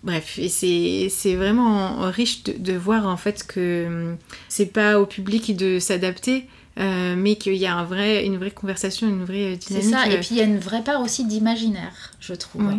[0.03, 4.17] Bref, et c'est vraiment riche de, de, voir en fait que hum,
[4.49, 6.45] c'est pas au public de s'adapter,
[6.79, 9.67] euh, mais qu'il y a un vrai, une vraie conversation, une vraie dynamique.
[9.69, 12.71] C'est ça, et puis il y a une vraie part aussi d'imaginaire, je trouve.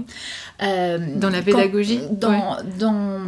[0.63, 3.21] Euh, dans la pédagogie dans, dans,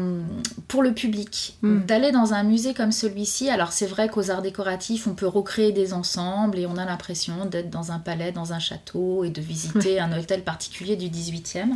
[0.66, 1.80] Pour le public, hmm.
[1.80, 5.72] d'aller dans un musée comme celui-ci, alors c'est vrai qu'aux arts décoratifs, on peut recréer
[5.72, 9.42] des ensembles et on a l'impression d'être dans un palais, dans un château et de
[9.42, 11.72] visiter un hôtel particulier du 18e.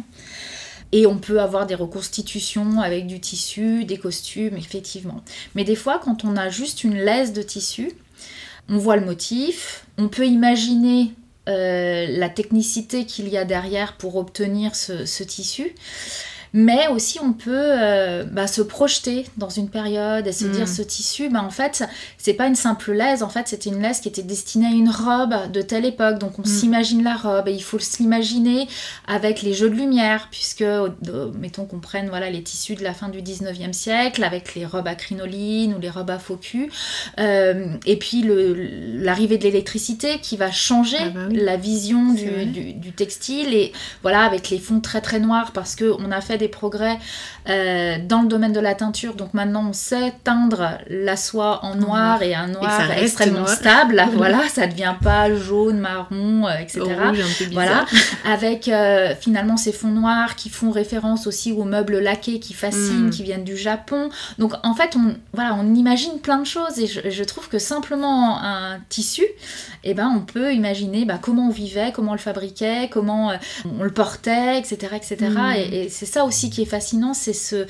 [0.92, 5.22] Et on peut avoir des reconstitutions avec du tissu, des costumes, effectivement.
[5.54, 7.92] Mais des fois, quand on a juste une laisse de tissu,
[8.68, 11.12] on voit le motif, on peut imaginer
[11.48, 15.74] euh, la technicité qu'il y a derrière pour obtenir ce tissu
[16.52, 20.68] mais aussi on peut euh, bah, se projeter dans une période et se dire mm.
[20.68, 21.84] ce tissu, bah, en fait,
[22.16, 24.90] c'est pas une simple laisse, en fait, c'était une laisse qui était destinée à une
[24.90, 26.46] robe de telle époque, donc on mm.
[26.46, 28.68] s'imagine la robe et il faut s'imaginer
[29.06, 30.64] avec les jeux de lumière, puisque,
[31.38, 34.88] mettons qu'on prenne voilà, les tissus de la fin du 19e siècle, avec les robes
[34.88, 36.70] à crinoline ou les robes à faux cul,
[37.18, 42.92] euh, et puis l'arrivée de l'électricité qui va changer ah bah la vision du, du,
[42.92, 46.98] textile, et voilà, avec les fonds très très noirs, parce qu'on a fait des progrès
[47.48, 49.14] euh, dans le domaine de la teinture.
[49.14, 54.04] Donc maintenant, on sait teindre la soie en noir et un noir extrêmement stable.
[54.14, 56.82] voilà, ça ne devient pas jaune, marron, euh, etc.
[57.52, 57.86] voilà,
[58.26, 63.06] avec euh, finalement ces fonds noirs qui font référence aussi aux meubles laqués qui fascinent,
[63.06, 63.10] mm.
[63.10, 64.10] qui viennent du Japon.
[64.38, 68.42] Donc en fait, on, voilà, on imagine plein de choses et je, trouve que simplement
[68.42, 72.20] un tissu, et eh ben, on peut imaginer bah, comment on vivait, comment on le
[72.20, 73.32] fabriquait, comment
[73.64, 74.92] on le portait, etc.
[74.96, 75.16] etc.
[75.30, 75.52] Mm.
[75.56, 77.66] Et, et c'est ça aussi qui est fascinant, c'est ce,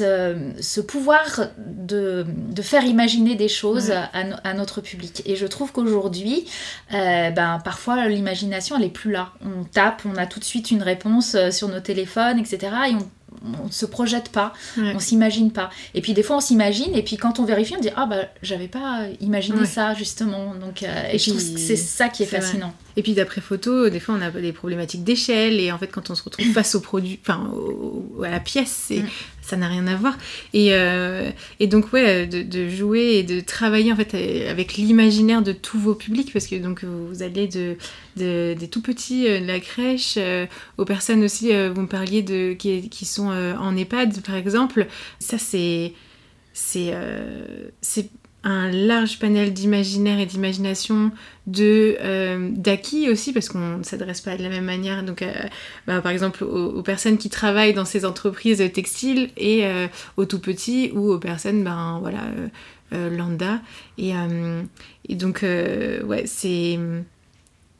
[0.00, 5.22] euh, ce pouvoir de, de, faire imaginer des choses à, notre public.
[5.24, 6.46] Et je trouve qu'aujourd'hui,
[6.92, 9.32] euh, ben, parfois l'imagination, elle est plus là.
[9.40, 12.58] On tape, on a tout de suite une réponse euh, sur nos téléphones, etc.
[12.90, 13.08] Et on
[13.62, 15.70] on ne se projette pas, on s'imagine pas.
[15.94, 18.28] Et puis des fois on s'imagine et puis quand on vérifie on dit ah bah
[18.42, 20.54] j'avais pas imaginé ça justement.
[20.54, 22.74] Donc et, je trouve que c'est ça qui est, fascinant.
[22.96, 26.10] Et puis d'après photo, des fois on a des problématiques d'échelle et en fait quand
[26.10, 27.50] on se retrouve face au produit, enfin
[28.24, 29.02] à la pièce, mm.
[29.48, 30.16] Ça n'a rien à voir.
[30.52, 34.14] Et, euh, et donc ouais, de, jouer et de travailler en fait
[34.48, 37.76] avec l'imaginaire de tous vos publics parce que donc vous allez de,
[38.16, 42.52] des tout petits euh, de la crèche euh, aux personnes aussi, vous me parliez de
[42.52, 44.86] qui, qui sont en EHPAD par exemple.
[45.18, 45.92] Ça c'est
[46.52, 46.92] c'est
[47.80, 48.10] c'est
[48.44, 51.10] un large panel d'imaginaire et d'imagination,
[51.46, 55.32] de euh, d'acquis aussi, parce qu'on ne s'adresse pas de la même manière, donc euh,
[55.86, 60.38] bah, par exemple aux, personnes qui travaillent dans ces entreprises textiles et euh, aux tout
[60.38, 62.22] petits ou aux personnes ben voilà
[62.92, 63.60] lambda.
[63.98, 64.12] Et,
[65.08, 66.78] et donc ouais c'est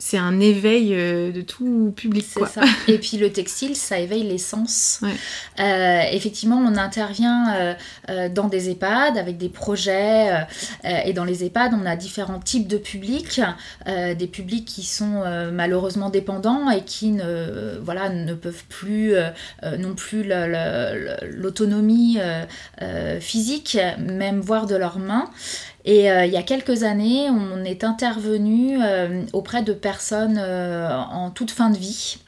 [0.00, 2.24] c'est un éveil euh, de tout public.
[2.34, 2.46] Quoi.
[2.46, 2.62] Ça.
[2.86, 5.00] Et puis le textile, ça éveille les sens.
[5.58, 7.74] Euh, effectivement, on intervient
[8.08, 10.46] euh, dans des EHPAD avec des projets.
[10.84, 13.40] et dans les EHPAD, on a différents types de publics.
[13.86, 19.14] des publics qui sont malheureusement dépendants et qui ne, voilà, ne peuvent plus
[19.78, 20.30] non plus
[21.22, 22.18] l'autonomie
[23.20, 25.30] physique, même voir de leurs mains.
[25.84, 30.96] Et euh, il y a quelques années, on est intervenu euh, auprès de personnes euh,
[30.96, 32.18] en toute fin de vie.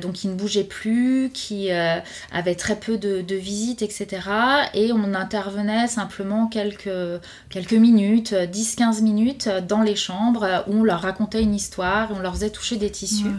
[0.00, 4.06] donc qui ne bougeaient plus, qui avaient très peu de, visites, etc.
[4.74, 11.02] Et on intervenait simplement quelques, quelques minutes, 10-15 minutes dans les chambres où on leur
[11.02, 13.36] racontait une histoire, on leur faisait toucher des tissus.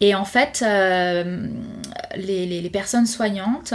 [0.00, 0.64] Et en fait,
[2.16, 3.74] les, personnes soignantes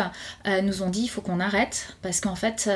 [0.63, 2.69] nous ont dit il faut qu'on arrête parce qu'en fait,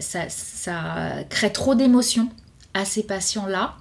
[0.00, 2.28] ça, ça crée trop d'émotions
[2.74, 3.76] à ces patients-là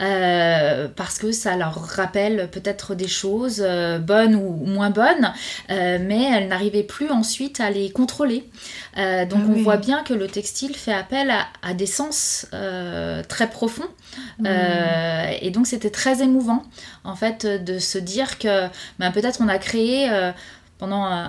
[0.00, 5.32] euh, parce que ça leur rappelle peut-être des choses euh, bonnes ou moins bonnes,
[5.70, 8.48] euh, mais elles n'arrivaient plus ensuite à les contrôler.
[8.96, 11.30] donc ah on voit bien que le textile fait appel
[11.62, 12.46] à, des sens
[13.28, 13.88] très profonds
[14.38, 14.46] mmh.
[15.40, 16.62] et donc c'était très émouvant
[17.04, 18.66] en fait de se dire que
[18.98, 20.10] ben, peut-être on a créé
[20.80, 21.28] pendant euh,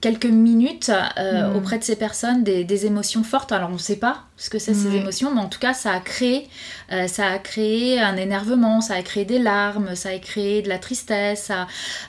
[0.00, 1.56] quelques minutes euh, mm.
[1.56, 3.50] auprès de ces personnes des, émotions fortes.
[3.50, 5.92] Alors on ne sait pas ce que c'est ces émotions, mais en tout cas ça
[5.92, 6.48] a créé,
[6.92, 10.68] euh, ça a créé un énervement, ça a créé des larmes, ça a créé de
[10.68, 11.50] la tristesse,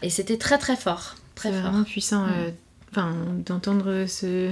[0.04, 1.62] et c'était très très fort, très fort.
[1.62, 2.28] vraiment puissant.
[2.28, 2.54] Mm.
[2.92, 4.52] Enfin, d'entendre ce,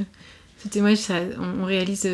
[0.72, 2.10] témoignage, ça, on, réalise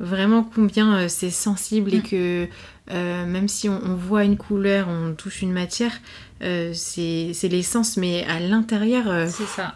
[0.00, 2.02] vraiment combien c'est sensible et mm.
[2.02, 2.48] que
[2.90, 5.92] même si on, voit une couleur, on touche une matière,
[6.42, 9.04] euh, c'est l'essence, mais à l'intérieur.
[9.08, 9.74] Euh, c'est ça.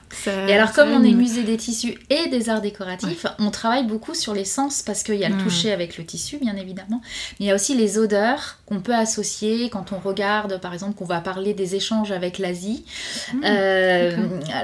[0.48, 4.14] Et alors, comme on est musée des tissus et des arts décoratifs, on travaille beaucoup
[4.14, 5.42] sur les sens parce qu'il y a le hmm.
[5.42, 7.02] toucher avec le tissu, bien évidemment,
[7.38, 10.94] mais il y a aussi les odeurs qu'on peut associer quand on regarde, par exemple,
[10.94, 12.84] qu'on va parler des échanges avec l'Asie,
[13.34, 14.16] hmm, euh,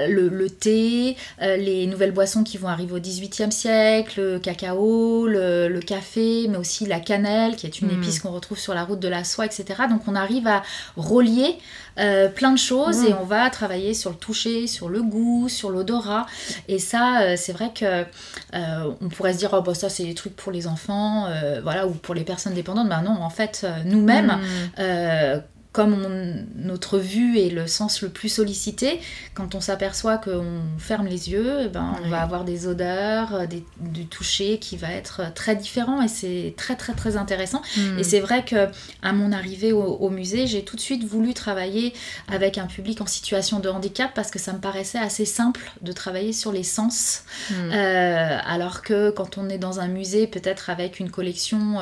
[0.07, 6.47] le, thé, les nouvelles boissons qui vont arriver au XVIIIe siècle, le cacao, le, café,
[6.49, 8.01] mais aussi la cannelle, qui est une hmm.
[8.01, 9.65] épice qu'on retrouve sur la route de la soie, etc.
[9.87, 10.63] Donc, on arrive à
[10.97, 11.57] relier
[11.99, 15.69] euh, plein de choses et on va travailler sur le toucher, sur le goût, sur
[15.69, 16.25] l'odorat.
[16.67, 18.05] Et ça, euh, c'est vrai que
[18.53, 21.27] euh, on pourrait se dire, oh bah ça c'est des trucs pour les enfants,
[21.63, 22.89] voilà, ou pour les personnes dépendantes.
[22.89, 24.37] Ben non, en fait, nous-mêmes,
[24.77, 25.41] mm
[25.71, 28.99] comme notre vue est le sens le plus sollicité,
[29.33, 33.45] quand on s'aperçoit qu'on ferme les yeux, eh ben, on va avoir des odeurs, euh,
[33.79, 37.61] du toucher qui va être très différent et c'est très très très intéressant.
[37.77, 37.99] Hmm.
[37.99, 38.67] Et c'est vrai que
[39.01, 41.93] à mon arrivée au, musée, j'ai tout de suite voulu travailler
[42.27, 45.93] avec un public en situation de handicap parce que ça me paraissait assez simple de
[45.93, 47.53] travailler sur les sens, hmm.
[47.71, 51.79] euh, alors que quand on est dans un musée, peut-être avec une collection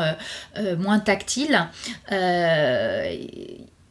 [0.58, 1.68] euh, moins tactile,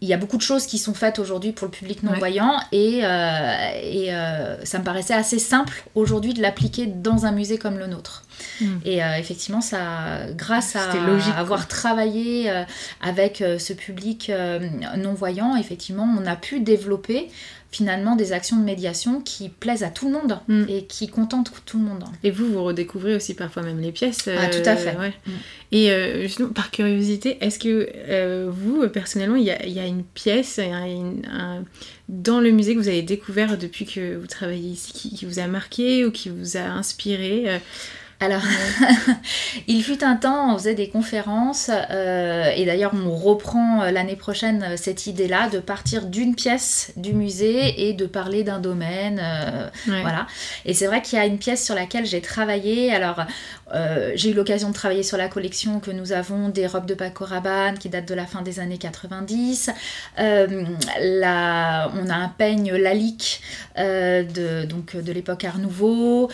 [0.01, 3.01] il y a beaucoup de choses qui sont faites aujourd'hui pour le public non-voyant et,
[3.03, 7.79] euh, et euh, ça me paraissait assez simple aujourd'hui de l'appliquer dans un musée comme
[7.79, 8.25] le nôtre.
[8.61, 8.79] Hmm.
[8.85, 10.93] Et euh, effectivement, ça, grâce à
[11.37, 12.49] avoir travaillé
[13.01, 14.31] avec ce public
[14.97, 17.29] non-voyant, effectivement, on a pu développer
[17.71, 20.65] finalement des actions de médiation qui plaisent à tout le monde hmm.
[20.69, 22.05] et qui contentent tout le monde.
[22.25, 24.29] Et vous, vous redécouvrez aussi parfois même les pièces.
[24.29, 24.95] Ah, tout à fait.
[24.95, 25.31] Hmm.
[25.73, 30.61] Et euh, justement, par curiosité, est-ce que euh, vous, personnellement, il y a, une pièce
[32.09, 35.47] dans le musée que vous avez découvert depuis que vous travaillez ici qui, vous a
[35.47, 37.59] marqué ou qui vous a inspiré euh,
[38.21, 38.43] alors,
[39.69, 44.17] il fut un temps, on faisait des conférences, euh, et d'ailleurs on reprend euh, l'année
[44.17, 49.23] prochaine euh, cette idée-là de partir d'une pièce du musée et de parler d'un domaine.
[49.87, 50.27] Voilà.
[50.65, 52.93] Et c'est vrai qu'il y a une pièce sur laquelle j'ai travaillé.
[52.93, 53.25] Alors,
[54.15, 57.25] j'ai eu l'occasion de travailler sur la collection que nous avons des robes de Paco
[57.25, 59.71] Rabanne qui date de la fin des années 90.
[60.17, 63.43] La, on a un peigne Lalique
[63.77, 66.31] de, donc, de l'époque Art Nouveau,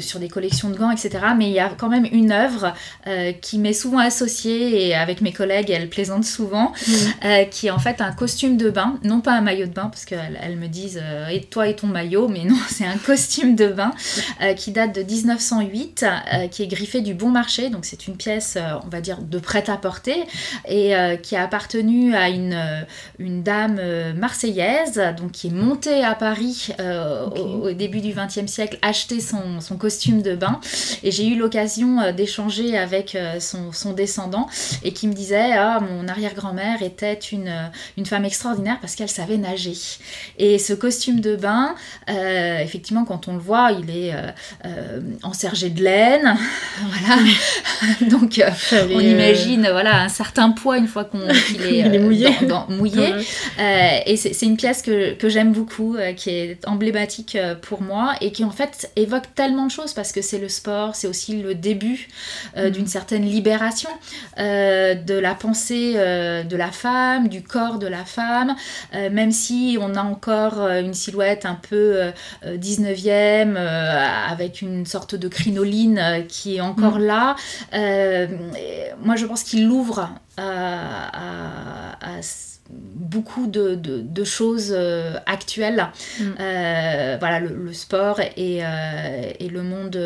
[0.00, 1.03] sur des collections de gants, etc.
[1.36, 2.74] Mais il y a quand même une œuvre
[3.06, 6.72] euh, qui m'est souvent associée, et avec mes collègues, elle plaisante souvent,
[7.24, 9.88] euh, qui est en fait un costume de bain, non pas un maillot de bain,
[9.88, 12.96] parce qu'elles elles me disent euh, et toi et ton maillot, mais non, c'est un
[12.96, 13.92] costume de bain
[14.56, 16.06] qui date de 1908,
[16.50, 20.24] qui est griffé du bon marché, donc c'est une pièce, on va dire, de prêt-à-porter,
[20.68, 22.58] et qui a appartenu à une,
[23.18, 23.80] une dame
[24.16, 26.68] marseillaise, donc qui est montée à Paris
[27.36, 30.60] au, début du XXe siècle, acheter son, son costume de bain
[31.02, 34.48] et j'ai eu l'occasion euh, d'échanger avec euh, son, descendant
[34.82, 39.08] et qui me disait Ah, mon arrière-grand-mère était une, euh, une femme extraordinaire parce qu'elle
[39.08, 39.74] savait nager.
[40.38, 41.74] Et ce costume de bain,
[42.08, 44.12] effectivement, quand on le voit, il est
[45.22, 46.36] ensergé de laine.
[46.80, 47.22] voilà.
[48.10, 48.40] Donc,
[48.72, 52.30] on imagine voilà, un certain poids une fois qu'il est, mouillé.
[52.68, 53.14] mouillé.
[54.06, 58.44] et c'est une pièce que, que j'aime beaucoup, qui est emblématique pour moi et qui
[58.44, 62.08] en fait évoque tellement de choses parce que c'est le sport c'est aussi le début
[62.56, 62.72] euh, mm.
[62.72, 63.90] d'une certaine libération
[64.38, 68.54] euh, de la pensée euh, de la femme, du corps de la femme,
[68.92, 72.12] même si on a encore une silhouette un peu
[72.44, 77.04] 19e avec une sorte de crinoline qui est encore mm.
[77.04, 77.36] là.
[79.02, 81.92] moi, je pense qu'il l'ouvre à,
[82.70, 84.76] beaucoup de, choses
[85.26, 85.88] actuelles.
[86.20, 86.24] Mm.
[87.20, 89.98] voilà, le, sport et, et, le monde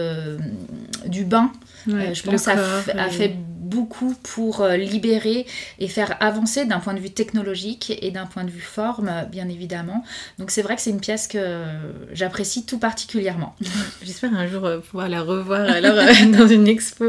[1.06, 1.50] du bain.
[1.88, 3.34] Euh, je pense a, a, fait
[3.68, 5.46] beaucoup pour libérer
[5.78, 9.48] et faire avancer d'un point de vue technologique et d'un point de vue forme, bien
[9.48, 10.04] évidemment.
[10.38, 11.64] Donc c'est vrai que c'est une pièce que
[12.12, 13.54] j'apprécie tout particulièrement.
[14.02, 15.96] J'espère un jour pouvoir la revoir alors
[16.38, 17.06] dans une expo.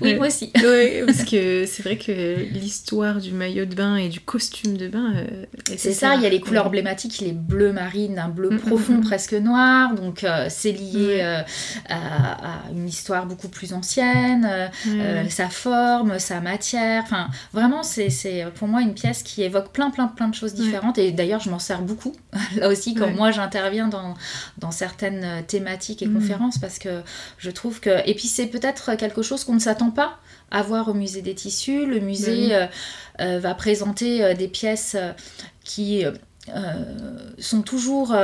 [0.00, 0.52] oui, moi aussi.
[0.68, 4.88] Oui, parce que c'est vrai que l'histoire du maillot de bain et du costume de
[4.88, 5.24] bain.
[5.76, 8.58] c'est ça, il y a les couleurs emblématiques, les bleus marines, un bleu mm, mm,
[8.58, 11.20] profond mm, presque noir, donc c'est lié
[11.88, 14.70] à, une histoire beaucoup plus ancienne,
[15.58, 20.28] forme, sa matière, enfin vraiment c'est pour moi une pièce qui évoque plein plein plein
[20.28, 20.98] de choses différentes.
[20.98, 22.14] Et d'ailleurs je m'en sers beaucoup.
[22.56, 24.14] Là aussi quand moi j'interviens dans,
[24.58, 27.02] dans certaines thématiques et conférences parce que
[27.38, 30.18] je trouve que et puis c'est peut-être quelque chose qu'on ne s'attend pas
[30.50, 31.86] à voir au musée des tissus.
[31.86, 32.66] Le musée bah euh,
[33.20, 34.96] euh, va présenter euh, des pièces
[35.64, 36.04] qui
[37.38, 38.16] sont toujours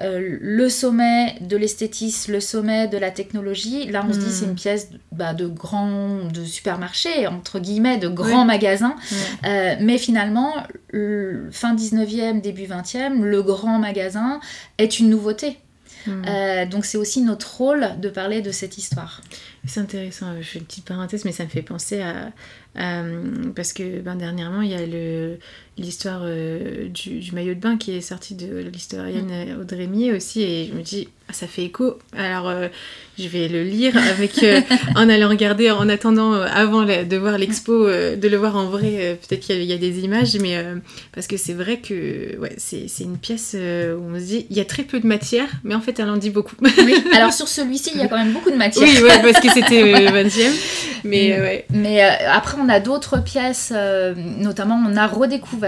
[0.00, 3.86] le sommet de l'esthétisme, le sommet de la technologie.
[3.86, 4.56] Là, on se dit c'est une hmm.
[4.56, 8.96] pièce bah, de grand, de supermarché, entre guillemets, de grand magasin.
[9.42, 10.54] mais finalement,
[11.50, 14.40] fin 19e, début 20e, le grand magasin
[14.78, 15.58] est une nouveauté.
[16.04, 16.68] Hmm.
[16.68, 19.20] donc c'est aussi notre rôle de parler de cette histoire.
[19.64, 22.32] C'est intéressant, je fais une petite parenthèse, mais ça me fait penser à,
[23.54, 24.80] parce que ben, dernièrement, il y a
[25.78, 29.60] l'histoire euh, du, maillot de bain qui est sorti de l'historienne mm.
[29.60, 31.98] Audrey Mier aussi, et je me dis, ah, ça fait écho.
[32.16, 32.68] Alors, euh,
[33.18, 34.60] je vais le lire avec, euh,
[34.96, 39.40] en allant regarder, en attendant, avant de voir l'expo, de le voir en vrai, peut-être
[39.40, 40.62] qu'il y, a des images, mais
[41.14, 44.60] parce que c'est vrai que ouais, c'est une pièce où on se dit, il y
[44.60, 46.56] a très peu de matière, mais en fait, elle en dit beaucoup.
[46.60, 48.88] oui, alors sur celui-ci, il y a quand même beaucoup de matière.
[49.02, 50.50] Oui, parce que c'était 20e.
[51.04, 51.66] Mais, ouais.
[51.70, 55.61] mais après, on a d'autres pièces, euh, notamment on a redécouvert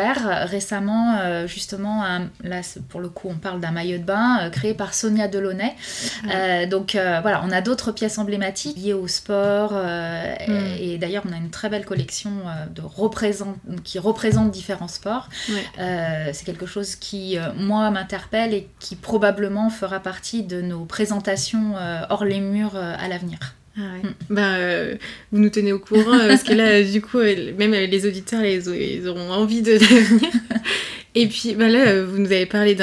[0.45, 2.05] récemment euh, justement,
[2.43, 5.75] là pour le coup on parle d'un maillot de bain euh, créé par Sonia Delaunay.
[6.69, 10.53] donc voilà, on a d'autres pièces emblématiques liées au sport hmm.
[10.81, 12.33] et, d'ailleurs on a une très belle collection
[12.75, 12.83] de
[13.83, 15.29] qui représente différents sports.
[15.77, 21.75] C'est quelque chose qui moi m'interpelle et qui probablement fera partie de nos présentations
[22.11, 23.39] hors les murs à l'avenir.
[23.77, 24.37] Ah ouais.
[24.39, 24.97] Euh,
[25.33, 29.33] vous nous tenez au courant parce que là, du coup, même les auditeurs, ils, auront
[29.33, 30.31] envie de, venir.
[31.17, 32.77] Et puis bah là, vous nous avez parlé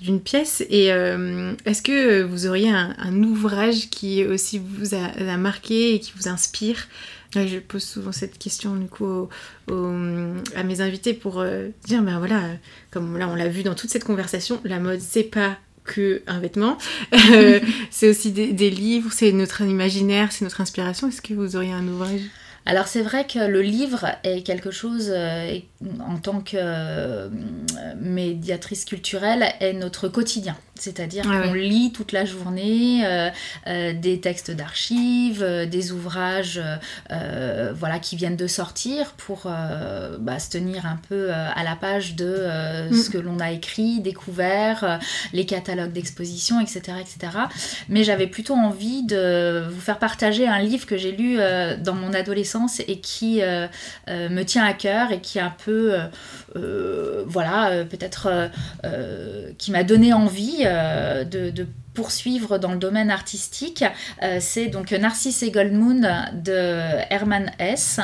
[0.00, 0.64] d'une pièce.
[0.70, 6.12] Et euh, est-ce que vous auriez un, ouvrage qui aussi vous a, marqué et qui
[6.16, 6.88] vous inspire?
[7.34, 9.28] Je pose souvent cette question du coup
[9.68, 12.42] à mes invités pour euh, dire ben voilà,
[12.90, 16.40] comme là on l'a vu dans toute cette conversation, la mode c'est pas que un
[16.40, 16.78] vêtement.
[17.32, 17.60] Euh,
[17.90, 21.08] c'est aussi des, livres, c'est notre imaginaire, c'est notre inspiration.
[21.08, 22.20] Est-ce que vous auriez un ouvrage?
[22.64, 25.58] Alors c'est vrai que le livre est quelque chose, euh,
[26.00, 27.28] en tant que euh,
[28.00, 30.56] médiatrice culturelle, est notre quotidien.
[30.76, 36.60] C'est-à-dire ah qu'on lit toute la journée euh, des textes d'archives, des ouvrages
[37.08, 42.46] voilà, qui viennent de sortir pour bah, se tenir un peu à la page de
[42.90, 43.12] ce mm.
[43.12, 44.98] que l'on a écrit, découvert,
[45.32, 47.32] les catalogues d'exposition, etc., etc.
[47.88, 51.36] Mais j'avais plutôt envie de vous faire partager un livre que j'ai lu
[51.78, 52.51] dans mon adolescence
[52.86, 53.40] et qui
[54.08, 55.96] me tient à cœur et qui un peu,
[57.26, 58.50] voilà, peut-être
[59.58, 63.84] qui m'a donné envie euh, de poursuivre dans le domaine artistique,
[64.22, 68.00] euh, c'est donc Narcisse et Goldmoon de Hermann Hesse,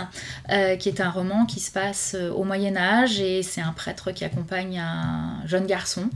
[0.51, 3.72] euh, qui est un roman qui se passe euh, au Moyen Âge et c'est un
[3.72, 6.11] prêtre qui accompagne un jeune garçon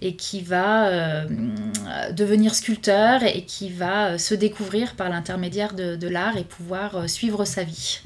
[0.00, 0.90] et qui va
[2.12, 7.62] devenir sculpteur et qui va se découvrir par l'intermédiaire de, l'art et pouvoir suivre sa
[7.62, 8.00] vie.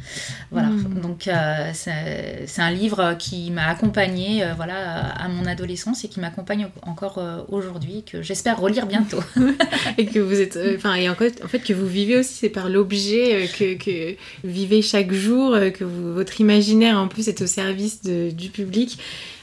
[0.50, 1.00] Voilà, mmh.
[1.00, 1.30] donc
[1.72, 8.04] c'est un livre qui m'a accompagné voilà, à mon adolescence et qui m'accompagne encore aujourd'hui,
[8.04, 8.86] que j'espère relire
[9.98, 10.56] et que vous êtes.
[10.56, 14.16] Euh, enfin, et en fait, que vous vivez aussi, c'est par l'objet euh, que, que
[14.44, 18.98] vivez chaque jour, euh, que votre imaginaire en plus est au service du public.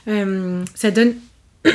[0.05, 1.16] ça donne.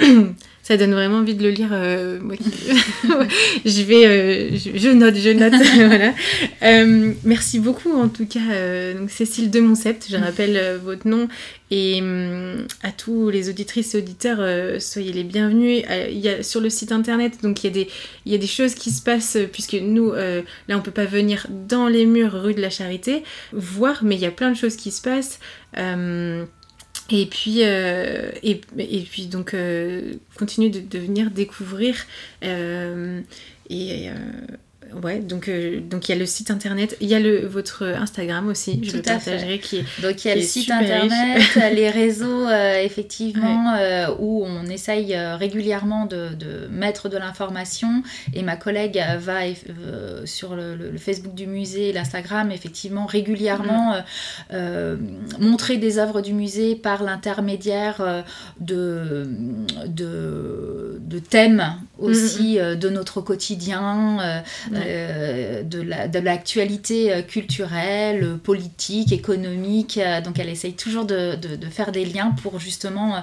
[0.67, 1.69] ça donne vraiment envie de le lire.
[3.65, 5.53] je vais, je, note, je note.
[5.77, 6.13] voilà.
[7.25, 8.41] merci beaucoup en tout cas,
[9.09, 10.07] Cécile de Moncept.
[10.11, 11.29] Je rappelle votre nom
[11.71, 12.01] et
[12.83, 15.85] à tous les auditrices et auditeurs, euh, soyez les bienvenus.
[15.91, 17.91] Euh, y a, sur le site internet, donc il y, a des,
[18.25, 21.47] y a des choses qui se passent, puisque nous, euh, là, on peut pas venir
[21.51, 24.77] dans les murs rue de la Charité voir, mais il y a plein de choses
[24.77, 25.41] qui se passent.
[27.11, 29.55] Et puis, et, et, puis donc,
[30.37, 32.07] continuez de, de, venir découvrir.
[32.43, 34.11] et
[35.03, 37.85] ouais, donc euh, donc il y a le site internet, il y a le votre
[37.85, 41.43] Instagram aussi, je Tout le partagerai qui est Donc il y a le site internet,
[41.75, 48.03] les réseaux euh, effectivement euh, où on essaye régulièrement de, de mettre de l'information.
[48.35, 49.41] Et ma collègue va
[50.25, 53.97] sur le, Facebook du musée, l'Instagram effectivement régulièrement
[54.53, 54.97] euh,
[55.39, 58.25] montrer des œuvres du musée par l'intermédiaire
[58.61, 59.29] de,
[59.87, 61.65] de, de thèmes
[61.99, 64.19] aussi de notre quotidien,
[64.71, 64.86] Ouais.
[64.87, 69.99] Euh, de la- de l'actualité euh, culturelle, euh, politique, économique.
[70.25, 73.17] donc elle essaye toujours de, de- de faire des liens pour justement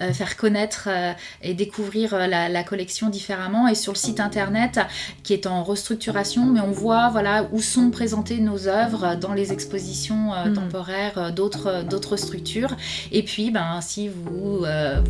[0.00, 1.12] euh, faire connaître euh,
[1.42, 3.68] et découvrir la, la collection différemment.
[3.68, 4.80] Et sur le site internet
[5.22, 9.52] qui est en restructuration, mais on voit voilà où sont présentées nos œuvres dans les
[9.52, 10.54] expositions Mhm.
[10.54, 12.74] temporaires d'autres d'autres structures.
[13.12, 14.64] Et puis ben si vous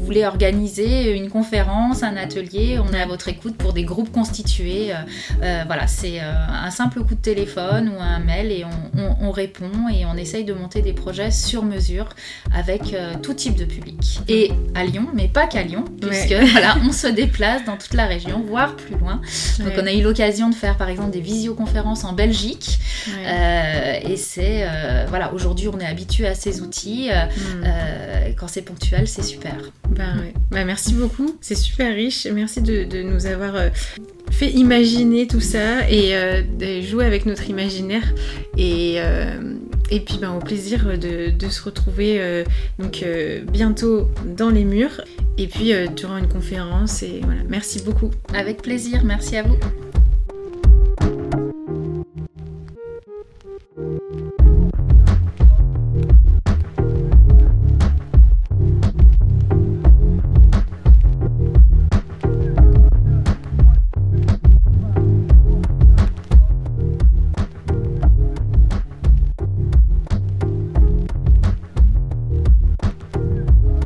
[0.04, 4.92] voulez organiser une conférence, un atelier, on est à votre écoute pour des groupes constitués.
[5.42, 9.16] euh, voilà, c'est euh, un simple coup de téléphone ou un mail et on, on-
[9.28, 12.08] on répond et on essaye de monter des projets sur mesure
[12.54, 14.20] avec euh, tout type de public.
[14.28, 18.06] Et à Lyon, mais pas qu'à Lyon, puisque voilà, on se déplace dans toute la
[18.06, 19.20] région, voire plus loin.
[19.58, 19.80] Donc Ouais.
[19.82, 22.78] on a eu l'occasion de faire par exemple des visioconférences en Belgique
[23.08, 23.26] Ouais.
[23.26, 27.08] euh, et c'est euh, voilà, aujourd'hui on est habitué à ces outils.
[27.10, 27.64] euh, Mm.
[27.64, 29.54] euh, et quand c'est ponctuel, c'est super.
[29.88, 30.32] Bah ouais.
[30.50, 32.26] Bah, merci beaucoup, c'est super riche.
[32.32, 33.54] Merci de, de nous avoir
[34.30, 36.42] fait imaginer tout ça et euh,
[36.82, 38.14] jouer avec notre imaginaire.
[38.56, 39.54] Et, euh,
[39.90, 42.44] et puis ben, au plaisir de, se retrouver euh,
[43.52, 45.00] bientôt dans les murs
[45.36, 47.02] et puis durant une conférence.
[47.02, 48.10] Et voilà, merci beaucoup.
[48.34, 49.56] Avec plaisir, merci à vous.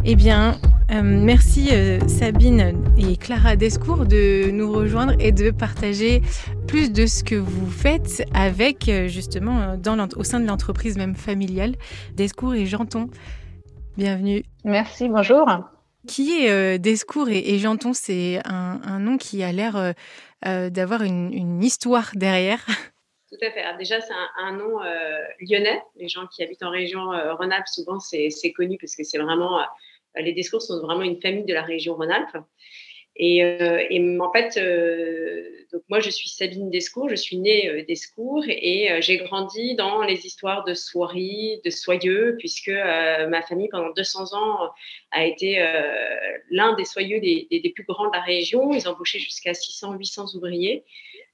[0.07, 6.21] Eh bien, euh, merci euh, Sabine et Clara Descours de nous rejoindre et de partager
[6.69, 11.15] plus de ce que vous faites avec euh, justement dans au sein de l'entreprise même
[11.15, 11.77] familiale
[12.13, 13.09] Descours et Janton.
[13.97, 14.43] Bienvenue.
[14.65, 15.47] Merci, bonjour.
[16.07, 17.95] Qui est euh, Descours et, et Janton?
[17.95, 19.95] C'est un, un nom qui a l'air
[20.45, 22.67] d'avoir une, une histoire derrière.
[23.35, 23.63] Tout à fait.
[23.63, 25.83] Alors déjà, c'est un, un nom euh, lyonnais.
[25.97, 29.19] Les gens qui habitent en région euh, Rhône-Alpes, souvent, c'est c'est connu parce que c'est
[29.19, 29.59] vraiment.
[30.19, 32.37] Euh, les Descours sont vraiment une famille de la région Rhône-Alpes.
[33.17, 37.09] Et, euh, en fait, euh, donc moi, je suis Sabine Descours.
[37.09, 42.37] Je suis née euh, Descours et j'ai grandi dans les histoires de soieries, de soyeux,
[42.39, 42.71] puisque
[43.29, 44.71] ma famille, pendant 200 ans,
[45.12, 45.59] a été
[46.51, 48.73] l'un des soyeux les- les plus grands de la région.
[48.73, 50.85] Ils embauchaient jusqu'à 600-800 ouvriers.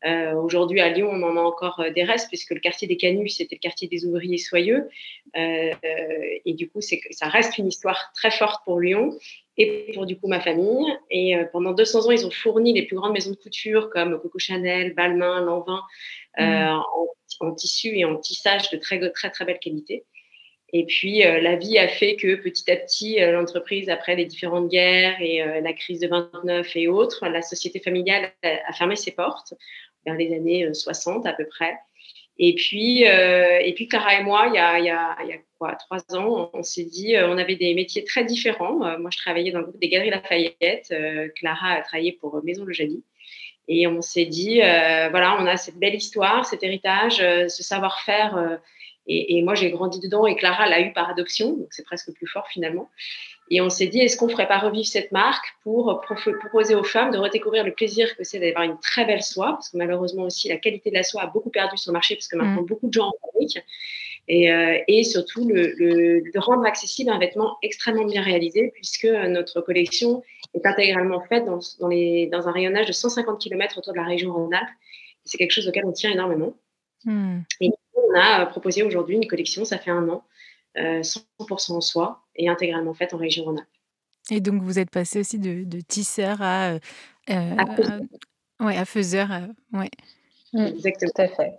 [0.07, 2.96] Euh, Aujourd'hui, à Lyon, on en a encore euh, des restes, puisque le quartier des
[2.96, 4.88] Canuts, c'était le quartier des ouvriers soyeux.
[5.36, 5.70] Euh,
[6.44, 9.16] et du coup, ça reste une histoire très forte pour Lyon
[9.57, 10.86] et pour du coup ma famille.
[11.11, 14.18] Et euh, pendant 200 ans, ils ont fourni les plus grandes maisons de couture comme
[14.20, 15.82] Coco Chanel, Balmain, Lanvin,
[16.38, 17.09] euh, en,
[17.40, 20.05] en tissu et en tissage de très, très, très belle qualité.
[20.72, 24.24] Et puis, euh, la vie a fait que petit à petit, euh, l'entreprise, après les
[24.24, 28.72] différentes guerres et euh, la crise de 29 et autres, la société familiale a, a
[28.72, 29.55] fermé ses portes
[30.05, 31.78] vers les années euh, 60 à peu près.
[32.42, 35.16] Et puis, euh, et puis Clara et moi, il y a, il y a,
[35.59, 38.82] quoi, trois ans, on, s'est dit, euh, on avait des métiers très différents.
[38.82, 40.88] Euh, moi, je travaillais dans le groupe des Galeries Lafayette.
[40.90, 42.72] Euh, Clara a travaillé pour Maison Le.
[43.68, 47.62] Et on s'est dit, euh, voilà, on a cette belle histoire, cet héritage, euh, ce
[47.62, 48.36] savoir-faire.
[48.36, 48.57] euh,
[49.07, 52.12] et, et moi, j'ai grandi dedans et Clara l'a eu par adoption, donc c'est presque
[52.12, 52.88] plus fort finalement.
[53.53, 56.84] Et on s'est dit, est-ce qu'on ferait pas revivre cette marque pour prof- proposer aux
[56.84, 60.22] femmes de redécouvrir le plaisir que c'est d'avoir une très belle soie, parce que malheureusement
[60.24, 62.62] aussi la qualité de la soie a beaucoup perdu sur le marché, parce que maintenant
[62.62, 63.62] beaucoup de gens en fabriquent.
[64.28, 69.07] Et, euh, et surtout le, le- de rendre accessible un vêtement extrêmement bien réalisé, puisque
[69.07, 70.22] notre collection
[70.55, 74.05] est intégralement faite dans, dans, les, dans un rayonnage de 150 km autour de la
[74.05, 74.68] région Rhône-Alpes.
[75.24, 76.55] C'est quelque chose auquel on tient énormément.
[77.05, 77.40] Hmm.
[77.61, 80.22] Et on a euh, proposé aujourd'hui une collection, ça fait un an,
[80.78, 83.68] euh, 100% en soie et intégralement faite en région Rhône-Alpes.
[84.30, 86.78] Et donc, vous êtes passé aussi de, de tisseur à, euh,
[87.30, 88.01] euh, À faiseur.
[88.61, 89.28] à- ouais, à faiseur.
[89.32, 89.91] euh, ouais.
[90.53, 91.11] Mm, Exactement.
[91.14, 91.53] Tout à fait.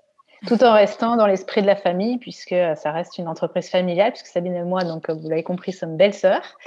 [0.48, 4.12] Tout en restant dans l'esprit de la famille, puisque euh, ça reste une entreprise familiale,
[4.12, 6.58] puisque Sabine et moi, donc, comme vous l'avez compris, sommes belles sœurs.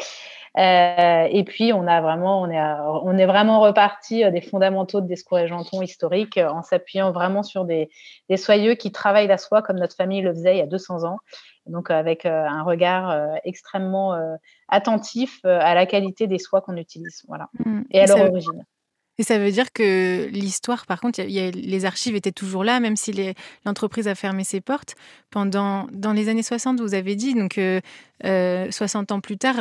[0.57, 2.61] Euh, et puis, on, a vraiment, on, est,
[3.03, 7.11] on est vraiment reparti euh, des fondamentaux de Descours et Janton historiques euh, en s'appuyant
[7.11, 7.89] vraiment sur des,
[8.29, 11.03] des soyeux qui travaillent la soie comme notre famille le faisait il y a 200
[11.05, 11.19] ans.
[11.67, 14.15] Donc, euh, avec euh, un regard euh, extrêmement
[14.69, 17.23] attentif à la qualité des soies qu'on utilise.
[17.29, 17.49] Voilà.
[17.65, 17.83] Hmm.
[17.91, 18.65] Et à ça, leur origine.
[19.17, 22.81] Et ça veut dire que l'histoire, par contre, y a, les archives étaient toujours là,
[22.81, 23.15] même si
[23.65, 24.97] l'entreprise a fermé ses portes.
[25.31, 27.61] Pendant, dans les années 60, vous avez dit, donc
[28.25, 29.57] 60 ans plus tard,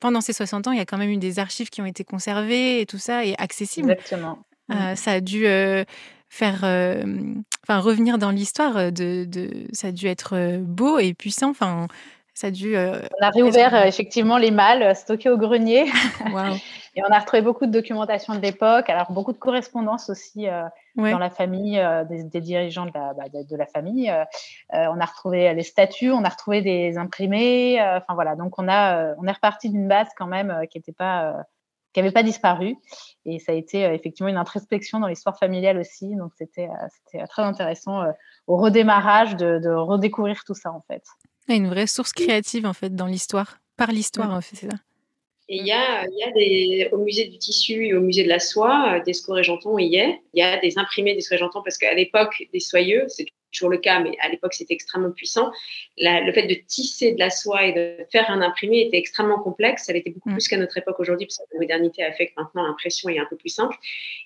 [0.00, 2.02] pendant ces 60 ans, il y a quand même eu des archives qui ont été
[2.02, 3.92] conservées et tout ça, et accessibles.
[3.92, 4.38] Exactement.
[4.68, 4.96] Mm.
[4.96, 5.46] ça a dû
[6.28, 6.64] faire,
[7.68, 8.92] enfin, revenir dans l'histoire.
[8.92, 11.50] De, de, ça a dû être beau et puissant.
[11.50, 11.88] Enfin,
[12.34, 12.76] ça a dû.
[12.76, 15.86] on a réouvert effectivement les malles stockés au grenier.
[16.94, 18.88] et on a retrouvé beaucoup de documentation de l'époque.
[18.90, 20.46] Alors beaucoup de correspondances aussi
[20.96, 24.12] dans la famille des, dirigeants de la, bah, de, la famille.
[24.72, 27.80] on a retrouvé les statuts, on a retrouvé des imprimés.
[27.80, 31.46] Enfin voilà, donc on a, on est reparti d'une base quand même qui n'était pas
[31.96, 32.76] qui n'avait pas disparu.
[33.24, 36.14] Et ça a été euh, effectivement une introspection dans l'histoire familiale aussi.
[36.14, 38.12] Donc c'était euh, très intéressant euh,
[38.46, 41.02] au redémarrage de, redécouvrir tout ça en fait.
[41.48, 44.76] Une vraie source créative en fait dans l'histoire, par l'histoire en fait, c'est ça.
[45.48, 48.28] Et il y a, y a des, au musée du tissu et au musée de
[48.28, 50.20] la soie, des Janton y est.
[50.34, 53.78] Il y a des imprimés des Janton parce qu'à l'époque des soyeux, c'est toujours le
[53.78, 55.50] cas, mais à l'époque c'était extrêmement puissant.
[55.98, 59.84] le fait de tisser de la soie et de faire un imprimé était extrêmement complexe.
[59.84, 60.34] Ça l'était beaucoup mm.
[60.34, 63.18] plus qu'à notre époque aujourd'hui, parce que la modernité a fait que maintenant l'impression est
[63.18, 63.76] un peu plus simple.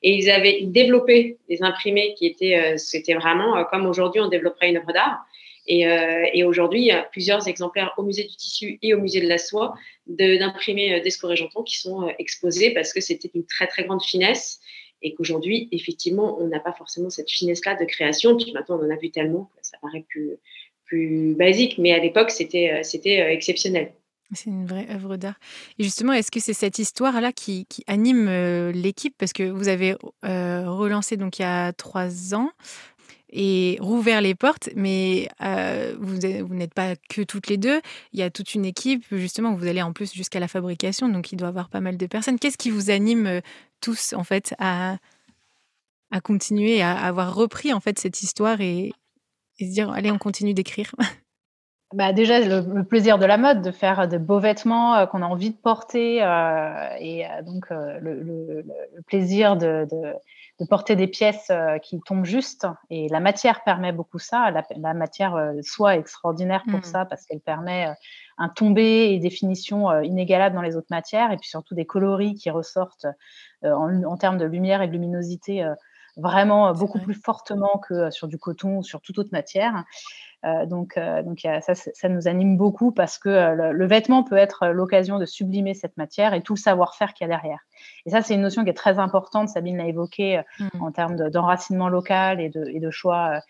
[0.03, 4.29] Et ils avaient développé des imprimés qui étaient, euh, c'était vraiment euh, comme aujourd'hui on
[4.29, 5.25] développerait une œuvre d'art.
[5.67, 8.99] Et, euh, et aujourd'hui, il y a plusieurs exemplaires au musée du tissu et au
[8.99, 9.75] musée de la soie
[10.07, 14.61] d'imprimés d'Escoré Janton qui sont exposés parce que c'était une très très grande finesse
[15.03, 18.37] et qu'aujourd'hui, effectivement, on n'a pas forcément cette finesse-là de création.
[18.37, 20.37] Puis maintenant, on en a vu tellement que ça paraît plus,
[20.91, 23.93] plus basique, mais à l'époque, c'était, euh, c'était euh, exceptionnel.
[24.33, 25.39] C'est une vraie œuvre d'art.
[25.79, 29.15] Et justement, est-ce que c'est cette histoire-là qui, anime euh, l'équipe?
[29.19, 32.51] Parce que vous avez relancé donc il y a trois ans
[33.33, 35.29] et rouvert les portes, mais
[35.99, 37.81] vous, vous n'êtes pas que toutes les deux.
[38.13, 41.33] Il y a toute une équipe, justement, vous allez en plus jusqu'à la fabrication, donc
[41.33, 42.39] il doit y avoir pas mal de personnes.
[42.39, 43.41] Qu'est-ce qui vous anime
[43.81, 44.97] tous, en fait, à,
[46.11, 48.93] à continuer, à avoir repris, en fait, cette histoire et,
[49.59, 50.95] se dire, allez, on continue d'écrire.
[51.93, 55.27] Bah déjà, le, plaisir de la mode, de faire de beaux vêtements euh, qu'on a
[55.27, 56.19] envie de porter,
[57.01, 58.65] et donc le,
[59.09, 59.89] plaisir de
[60.65, 62.67] porter des pièces euh, qui tombent juste.
[62.91, 64.51] Et la matière permet beaucoup ça.
[64.51, 66.85] La, matière euh, soit extraordinaire pour mm.
[66.85, 67.93] ça parce qu'elle permet euh,
[68.39, 72.35] un tombé et des finitions inégalables dans les autres matières et puis surtout des coloris
[72.35, 73.07] qui ressortent
[73.63, 75.63] en, termes de lumière et de luminosité
[76.21, 79.85] vraiment beaucoup plus fortement que sur du coton ou sur toute autre matière.
[80.47, 84.37] Euh, donc, euh, donc ça, ça, nous anime beaucoup parce que euh, le, vêtement peut
[84.37, 87.59] être l'occasion de sublimer cette matière et tout le savoir-faire qu'il y a derrière.
[88.07, 89.51] Et ça, c'est une notion qui est très importante.
[89.51, 90.69] Sabine l'a évoqué mmh.
[90.81, 93.41] en termes d'enracinement local et de, et de choix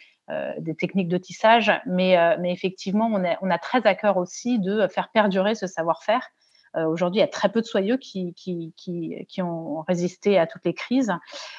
[0.59, 1.73] des techniques de tissage.
[1.87, 5.67] Mais, mais effectivement, on a, on a, très à cœur aussi de faire perdurer ce
[5.67, 6.40] savoir-faire euh,
[6.75, 10.47] aujourd'hui, il y a très peu de soyeux qui, qui, qui, qui, ont résisté à
[10.47, 11.13] toutes les crises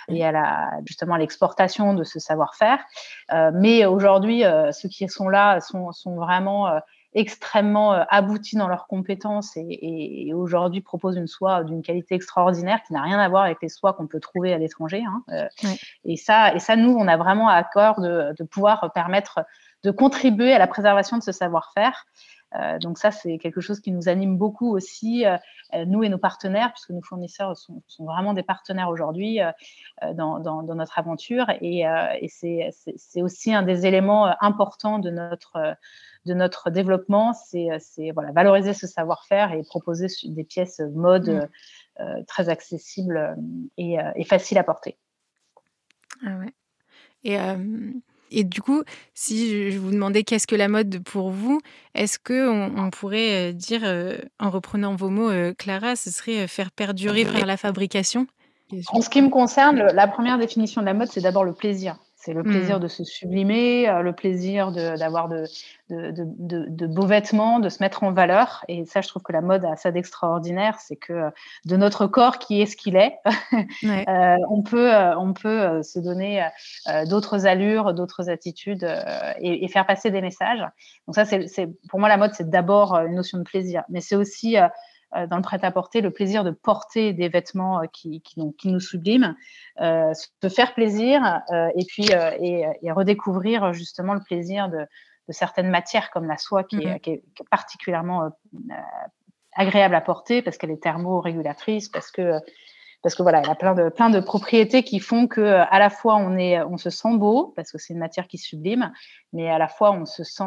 [0.07, 2.80] et à la, justement l'exportation de ce savoir-faire.
[3.34, 6.80] Euh, mais aujourd'hui, euh, ceux qui sont là sont, sont vraiment
[7.14, 12.93] extrêmement aboutis dans leurs compétences et, et, aujourd'hui proposent une soie d'une qualité extraordinaire qui
[12.93, 15.03] n'a rien à voir avec les soies qu'on peut trouver à l'étranger.
[15.05, 15.49] Hein.
[16.05, 19.41] Et ça, et ça, nous, on a vraiment à cœur de, de pouvoir permettre
[19.84, 22.05] de contribuer à la préservation de ce savoir-faire.
[22.56, 25.38] Euh, donc ça, c'est quelque chose qui nous anime beaucoup aussi, euh,
[25.74, 29.39] euh, nous et nos partenaires, puisque nos fournisseurs sont, vraiment des partenaires aujourd'hui
[30.14, 31.45] dans, notre aventure.
[31.62, 31.84] Et,
[32.28, 35.76] c'est aussi un des éléments importants de notre,
[36.26, 41.47] de notre développement, c'est voilà, valoriser ce savoir-faire et proposer des pièces mode
[41.99, 42.26] mmh.
[42.26, 43.36] très accessibles
[43.78, 44.97] et, et, faciles à porter.
[46.26, 46.54] Ah ouais.
[47.24, 47.38] Et
[48.32, 51.59] et du coup, si je vous demandais qu'est-ce que la mode pour vous,
[51.93, 56.47] est-ce que on, pourrait euh, dire, euh, en reprenant vos mots, euh, Clara, ce serait
[56.47, 58.27] faire perdurer par la fabrication?
[58.93, 61.97] En ce qui me concerne, la première définition de la mode, c'est d'abord le plaisir.
[62.24, 62.82] C'est le plaisir mmh.
[62.82, 65.45] de se sublimer, euh, le plaisir d'avoir de,
[65.89, 68.63] de, de, de, beaux vêtements, de se mettre en valeur.
[68.67, 71.30] Et ça, je trouve que la mode a ça d'extraordinaire, c'est que euh,
[71.65, 73.17] de notre corps qui est ce qu'il est,
[73.84, 76.47] euh, on peut, on peut se donner
[77.09, 78.88] d'autres allures, d'autres attitudes
[79.39, 80.63] et, et, faire passer des messages.
[81.07, 84.15] Donc ça, c'est pour moi, la mode, c'est d'abord une notion de plaisir, mais c'est
[84.15, 84.57] aussi
[85.30, 89.36] dans le prêt-à-porter le plaisir de porter des vêtements euh, qui, qui, qui nous subliment,
[89.82, 91.41] euh, se faire plaisir
[91.76, 94.80] et puis et, redécouvrir justement le plaisir de,
[95.28, 97.22] de, certaines matières comme la soie qui, est, mm-hmm.
[97.49, 98.32] particulièrement
[99.55, 102.39] agréable à porter parce qu'elle est thermorégulatrice, parce que
[103.03, 105.89] parce que voilà, elle a plein de plein de propriétés qui font que à la
[105.89, 108.91] fois on est on se sent beau parce que c'est une matière qui sublime,
[109.34, 110.43] mais à la fois on se sent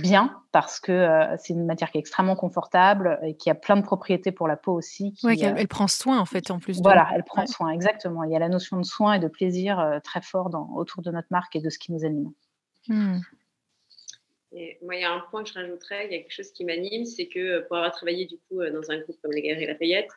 [0.00, 3.82] bien parce que c'est une matière qui est extrêmement confortable et qui a plein de
[3.82, 5.14] propriétés pour la peau aussi.
[5.24, 6.80] Oui, elle, prend soin en fait en plus.
[6.80, 8.24] Voilà, elle prend soin, exactement.
[8.24, 11.10] Il y a la notion de soin et de plaisir très fort dans, autour de
[11.10, 12.32] notre marque et de ce qui nous anime.
[12.88, 13.18] Mmh.
[14.52, 16.50] Et moi, il y a un point que je rajouterais, il y a quelque chose
[16.52, 19.66] qui m'anime, c'est que pour avoir travaillé du coup dans un groupe comme les Galeries
[19.66, 20.10] Lafayette,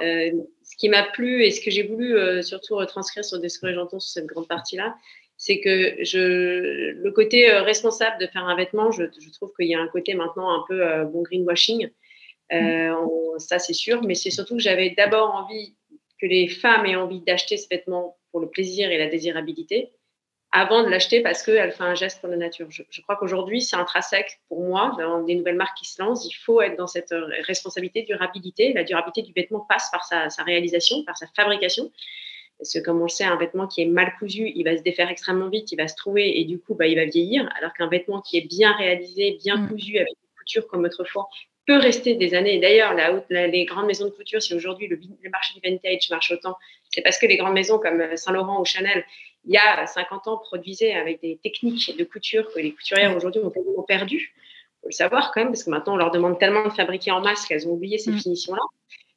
[0.00, 0.30] euh,
[0.62, 3.72] ce qui m'a plu et ce que j'ai voulu euh, surtout retranscrire sur des que
[3.72, 4.96] j'entends sur cette grande partie-là,
[5.44, 9.68] c'est que je, le côté euh, responsable de faire un vêtement, je, je trouve qu'il
[9.68, 11.90] y a un côté maintenant un peu bon greenwashing.
[12.50, 15.76] On, ça, c'est sûr, mais c'est surtout que j'avais d'abord envie
[16.18, 19.92] que les femmes aient envie d'acheter ce vêtement pour le plaisir et la désirabilité
[20.56, 22.68] avant de l'acheter parce qu'elle fait un geste pour la nature.
[22.70, 26.32] Je, crois qu'aujourd'hui, c'est intrinsèque pour moi, dans des nouvelles marques qui se lancent, il
[26.32, 28.72] faut être dans cette euh, responsabilité, durabilité.
[28.72, 31.90] La durabilité du vêtement passe par sa, réalisation, par sa fabrication.
[32.58, 34.82] Parce que comme on le sait, un vêtement qui est mal cousu, il va se
[34.82, 37.48] défaire extrêmement vite, il va se trouver et du coup, bah, il va vieillir.
[37.56, 39.68] Alors qu'un vêtement qui est bien réalisé, bien mm.
[39.68, 41.28] cousu, avec une couture comme autrefois,
[41.66, 42.58] peut rester des années.
[42.58, 42.94] D'ailleurs,
[43.30, 46.56] les grandes maisons de couture, si aujourd'hui le, le, marché du vintage marche autant,
[46.90, 49.04] c'est parce que les grandes maisons comme euh, Saint-Laurent ou Chanel,
[49.46, 53.42] il y a 50 ans, produisaient avec des techniques de couture que les couturières aujourd'hui
[53.42, 54.34] ont tellement perdu.
[54.36, 57.10] Il faut le savoir quand même, parce que maintenant, on leur demande tellement de fabriquer
[57.10, 58.18] en masse qu'elles ont oublié ces mm.
[58.18, 58.62] finitions-là.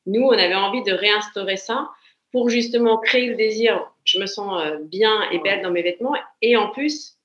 [0.06, 1.90] Nous, on avait envie de réinstaurer ça
[2.32, 3.92] pour justement créer le désir.
[4.04, 6.16] Je me sens euh, bien et belle dans mes vêtements.
[6.42, 7.18] Et en plus,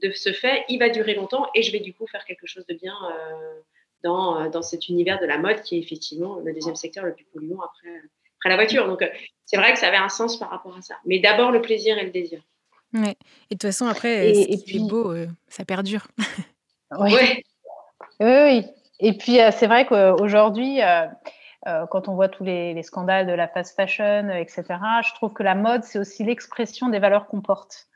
[0.00, 2.64] de ce fait, il va durer longtemps et je vais du coup faire quelque chose
[2.66, 3.60] de bien euh,
[4.02, 7.14] dans, euh, dans cet univers de la mode qui est effectivement le deuxième secteur le
[7.14, 8.00] plus polluant après,
[8.38, 8.86] après la voiture.
[8.86, 9.04] Donc,
[9.44, 10.96] c'est vrai que ça avait un sens par rapport à ça.
[11.04, 12.40] Mais d'abord, le plaisir et le désir.
[12.94, 13.16] Ouais.
[13.50, 14.78] Et de toute façon, après, et, puis...
[14.78, 16.06] beau, euh, ça perdure.
[16.98, 17.12] oui.
[17.14, 17.42] oui.
[18.20, 18.64] Oui,
[19.00, 20.78] Et puis, euh, c'est vrai qu'aujourd'hui,
[21.66, 24.64] euh, quand on voit tous les, scandales de la fast fashion, etc.,
[25.06, 27.88] je trouve que la mode, c'est aussi l'expression des valeurs qu'on porte.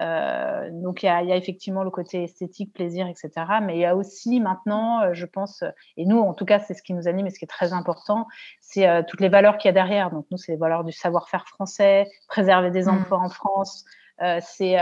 [0.00, 3.30] Euh, donc il y, a, effectivement le côté esthétique, plaisir, etc.
[3.62, 5.64] Mais il y a aussi maintenant, euh, je pense,
[5.96, 7.72] et nous en tout cas c'est ce qui nous anime et ce qui est très
[7.72, 8.26] important,
[8.60, 10.10] c'est euh, toutes les valeurs qu'il y a derrière.
[10.10, 12.88] Donc nous c'est les valeurs du savoir-faire français, préserver des mmh.
[12.88, 13.84] emplois en France.
[14.18, 14.76] C'est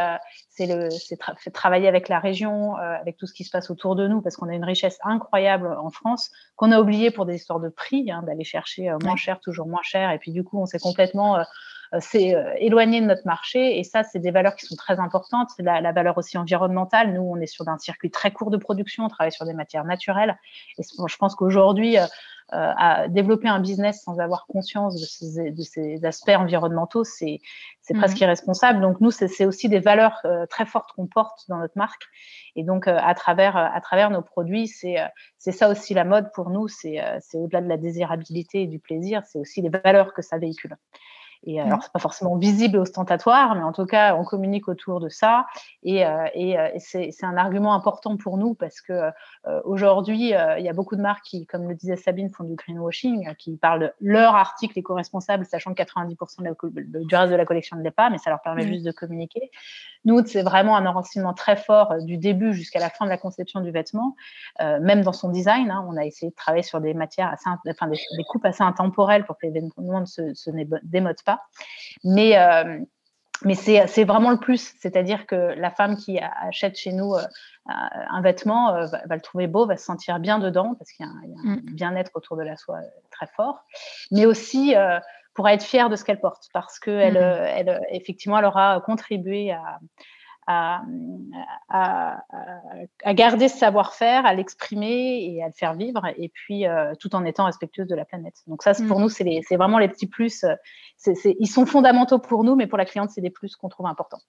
[0.60, 4.36] le travailler avec la région, avec tout ce qui se passe autour de nous, parce
[4.36, 8.10] qu'on a une richesse incroyable en France qu'on a oublié pour des histoires de prix,
[8.10, 11.36] hein, d'aller chercher moins cher, toujours moins cher, et puis du coup on s'est complètement
[11.36, 11.42] euh,
[11.98, 13.78] c'est euh, éloigné de notre marché.
[13.78, 15.48] Et ça, c'est des valeurs qui sont très importantes.
[15.56, 17.12] C'est la, la, valeur aussi environnementale.
[17.12, 19.84] Nous, on est sur un circuit très court de production, on travaille sur des matières
[19.84, 20.38] naturelles.
[20.78, 22.06] Et je pense qu'aujourd'hui, euh,
[22.52, 27.40] à développer un business sans avoir conscience de ces, de ces aspects environnementaux, c'est
[27.80, 28.80] c'est presque mmh irresponsable.
[28.80, 32.02] Donc nous, c'est aussi des valeurs très fortes qu'on porte dans notre marque.
[32.56, 34.96] Et donc à travers à travers nos produits, c'est
[35.38, 36.66] c'est ça aussi la mode pour nous.
[36.66, 40.36] C'est c'est au-delà de la désirabilité et du plaisir, c'est aussi les valeurs que ça
[40.36, 40.76] véhicule.
[41.44, 44.68] Et euh, alors, c'est pas forcément visible et ostentatoire, mais en tout cas, on communique
[44.68, 45.46] autour de ça.
[45.82, 49.10] Et, euh, et, euh, c'est un argument important pour nous parce que
[49.64, 53.34] aujourd'hui, il y a beaucoup de marques qui, comme le disait Sabine, font du greenwashing,
[53.36, 57.82] qui parlent de leur article éco-responsable, sachant que 90% du reste de la collection ne
[57.82, 59.50] l'est pas, mais ça leur permet juste de communiquer.
[60.04, 63.60] Nous, c'est vraiment un enracinement très fort du début jusqu'à la fin de la conception
[63.60, 64.16] du vêtement,
[64.58, 65.70] même dans son design.
[65.70, 69.24] Hein, on a essayé de travailler sur des matières assez, enfin, des, coupes assez intemporelles
[69.24, 70.50] pour que les vêtements ne se, se
[70.82, 71.29] démodent pas
[72.04, 72.78] mais, euh,
[73.44, 74.74] mais c'est vraiment le plus.
[74.80, 77.22] C'est-à-dire que la femme qui achète chez nous euh,
[77.66, 81.08] un vêtement euh, va, le trouver beau, va se sentir bien dedans, parce qu'il y
[81.08, 81.60] a un, mm.
[81.72, 83.64] bien-être autour de la soie très fort.
[84.10, 84.74] Mais aussi
[85.34, 87.16] pour être fière de ce qu'elle porte, parce qu'elle, mm.
[87.16, 89.78] elle, effectivement, elle aura contribué à,
[90.46, 90.82] à,
[93.14, 97.24] garder ce savoir-faire, à l'exprimer et à le faire vivre, et puis euh, tout en
[97.24, 98.36] étant respectueuse de la planète.
[98.46, 99.02] Donc ça, pour mm.
[99.02, 100.44] nous, c'est vraiment les petits plus.
[100.44, 100.54] Euh,
[101.38, 104.20] ils sont fondamentaux pour nous, mais pour la cliente, c'est des plus qu'on trouve importants.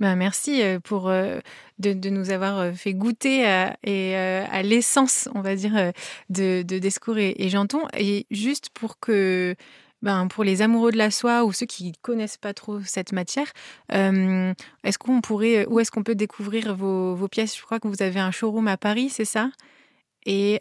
[0.00, 5.54] Bah, merci euh, pour de, nous avoir fait goûter à, et, à l'essence, on va
[5.54, 5.92] dire,
[6.30, 7.82] de, de Descours et, et Janton.
[7.96, 9.54] Et juste pour que
[10.04, 13.52] ben, pour les amoureux de la soie ou ceux qui connaissent pas trop cette matière,
[13.90, 17.56] est-ce qu'on pourrait, où est-ce qu'on peut découvrir vos, vos, pièces?
[17.56, 19.50] Je crois que vous avez un showroom à Paris, c'est ça?
[20.26, 20.60] Et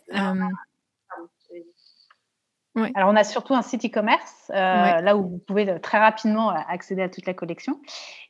[2.75, 6.49] alors, on a surtout un site e-commerce, euh, là où vous pouvez euh, très rapidement
[6.49, 7.79] euh, accéder à toute la collection.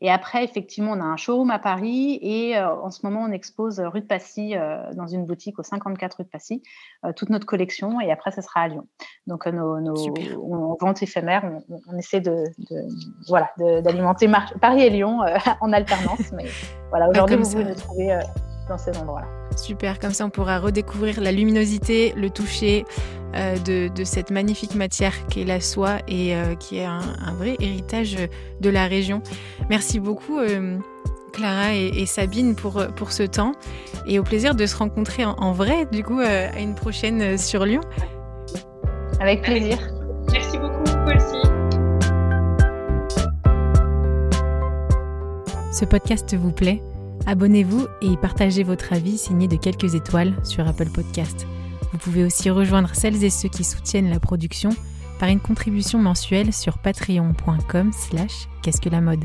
[0.01, 3.79] Et après, effectivement, on a un showroom à Paris et en ce moment, on expose
[3.79, 4.53] rue de Passy,
[4.95, 6.61] dans une boutique au 54 rue de Passy,
[7.15, 8.01] toute notre collection.
[8.01, 8.85] Et après, ça sera à Lyon.
[9.27, 11.49] Donc, nos, nos ventes éphémères,
[11.87, 12.43] on, essaie de,
[13.29, 14.29] voilà, d'alimenter
[14.59, 15.19] Paris et Lyon
[15.61, 16.33] en alternance.
[16.33, 16.47] Mais
[16.89, 18.19] voilà, aujourd'hui, vous pouvez nous trouver
[18.67, 19.27] dans ces endroits-là.
[19.57, 22.85] Super, comme ça on pourra redécouvrir la luminosité, le toucher
[23.35, 23.57] euh,
[23.89, 27.01] de, cette magnifique matière qui est la soie et euh, qui est un,
[27.37, 28.17] vrai héritage
[28.61, 29.21] de la région.
[29.69, 30.39] Merci beaucoup.
[30.39, 30.77] Euh,
[31.31, 33.53] Clara et, Sabine pour, pour ce temps
[34.05, 37.81] et au plaisir de se rencontrer en, vrai, du coup, à une prochaine sur Lyon.
[39.19, 39.79] Avec plaisir.
[40.31, 41.53] Merci beaucoup, aussi.
[45.73, 46.83] Ce podcast vous plaît?
[47.25, 51.47] Abonnez-vous et partagez votre avis signé de quelques étoiles sur Apple Podcast.
[51.93, 54.71] Vous pouvez aussi rejoindre celles et ceux qui soutiennent la production
[55.19, 59.23] par une contribution mensuelle sur patreon.com slash qu'est-ce que la mode.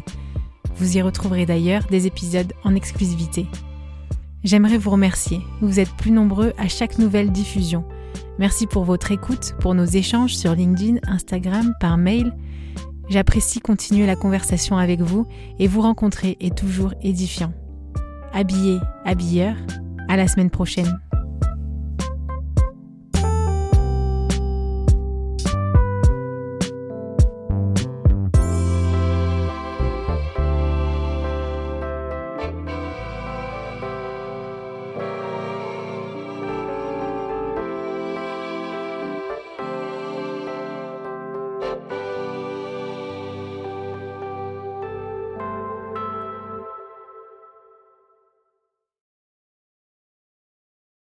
[0.76, 3.46] Vous y retrouverez d'ailleurs des épisodes en exclusivité.
[4.44, 5.40] J'aimerais vous remercier.
[5.60, 7.84] Vous êtes plus nombreux à chaque nouvelle diffusion.
[8.38, 12.32] Merci pour votre écoute, pour nos échanges sur LinkedIn, Instagram, par mail.
[13.08, 15.26] J'apprécie continuer la conversation avec vous
[15.58, 17.52] et vous rencontrer est toujours édifiant.
[18.32, 19.54] Habillé, habilleur,
[20.08, 21.00] à la semaine prochaine.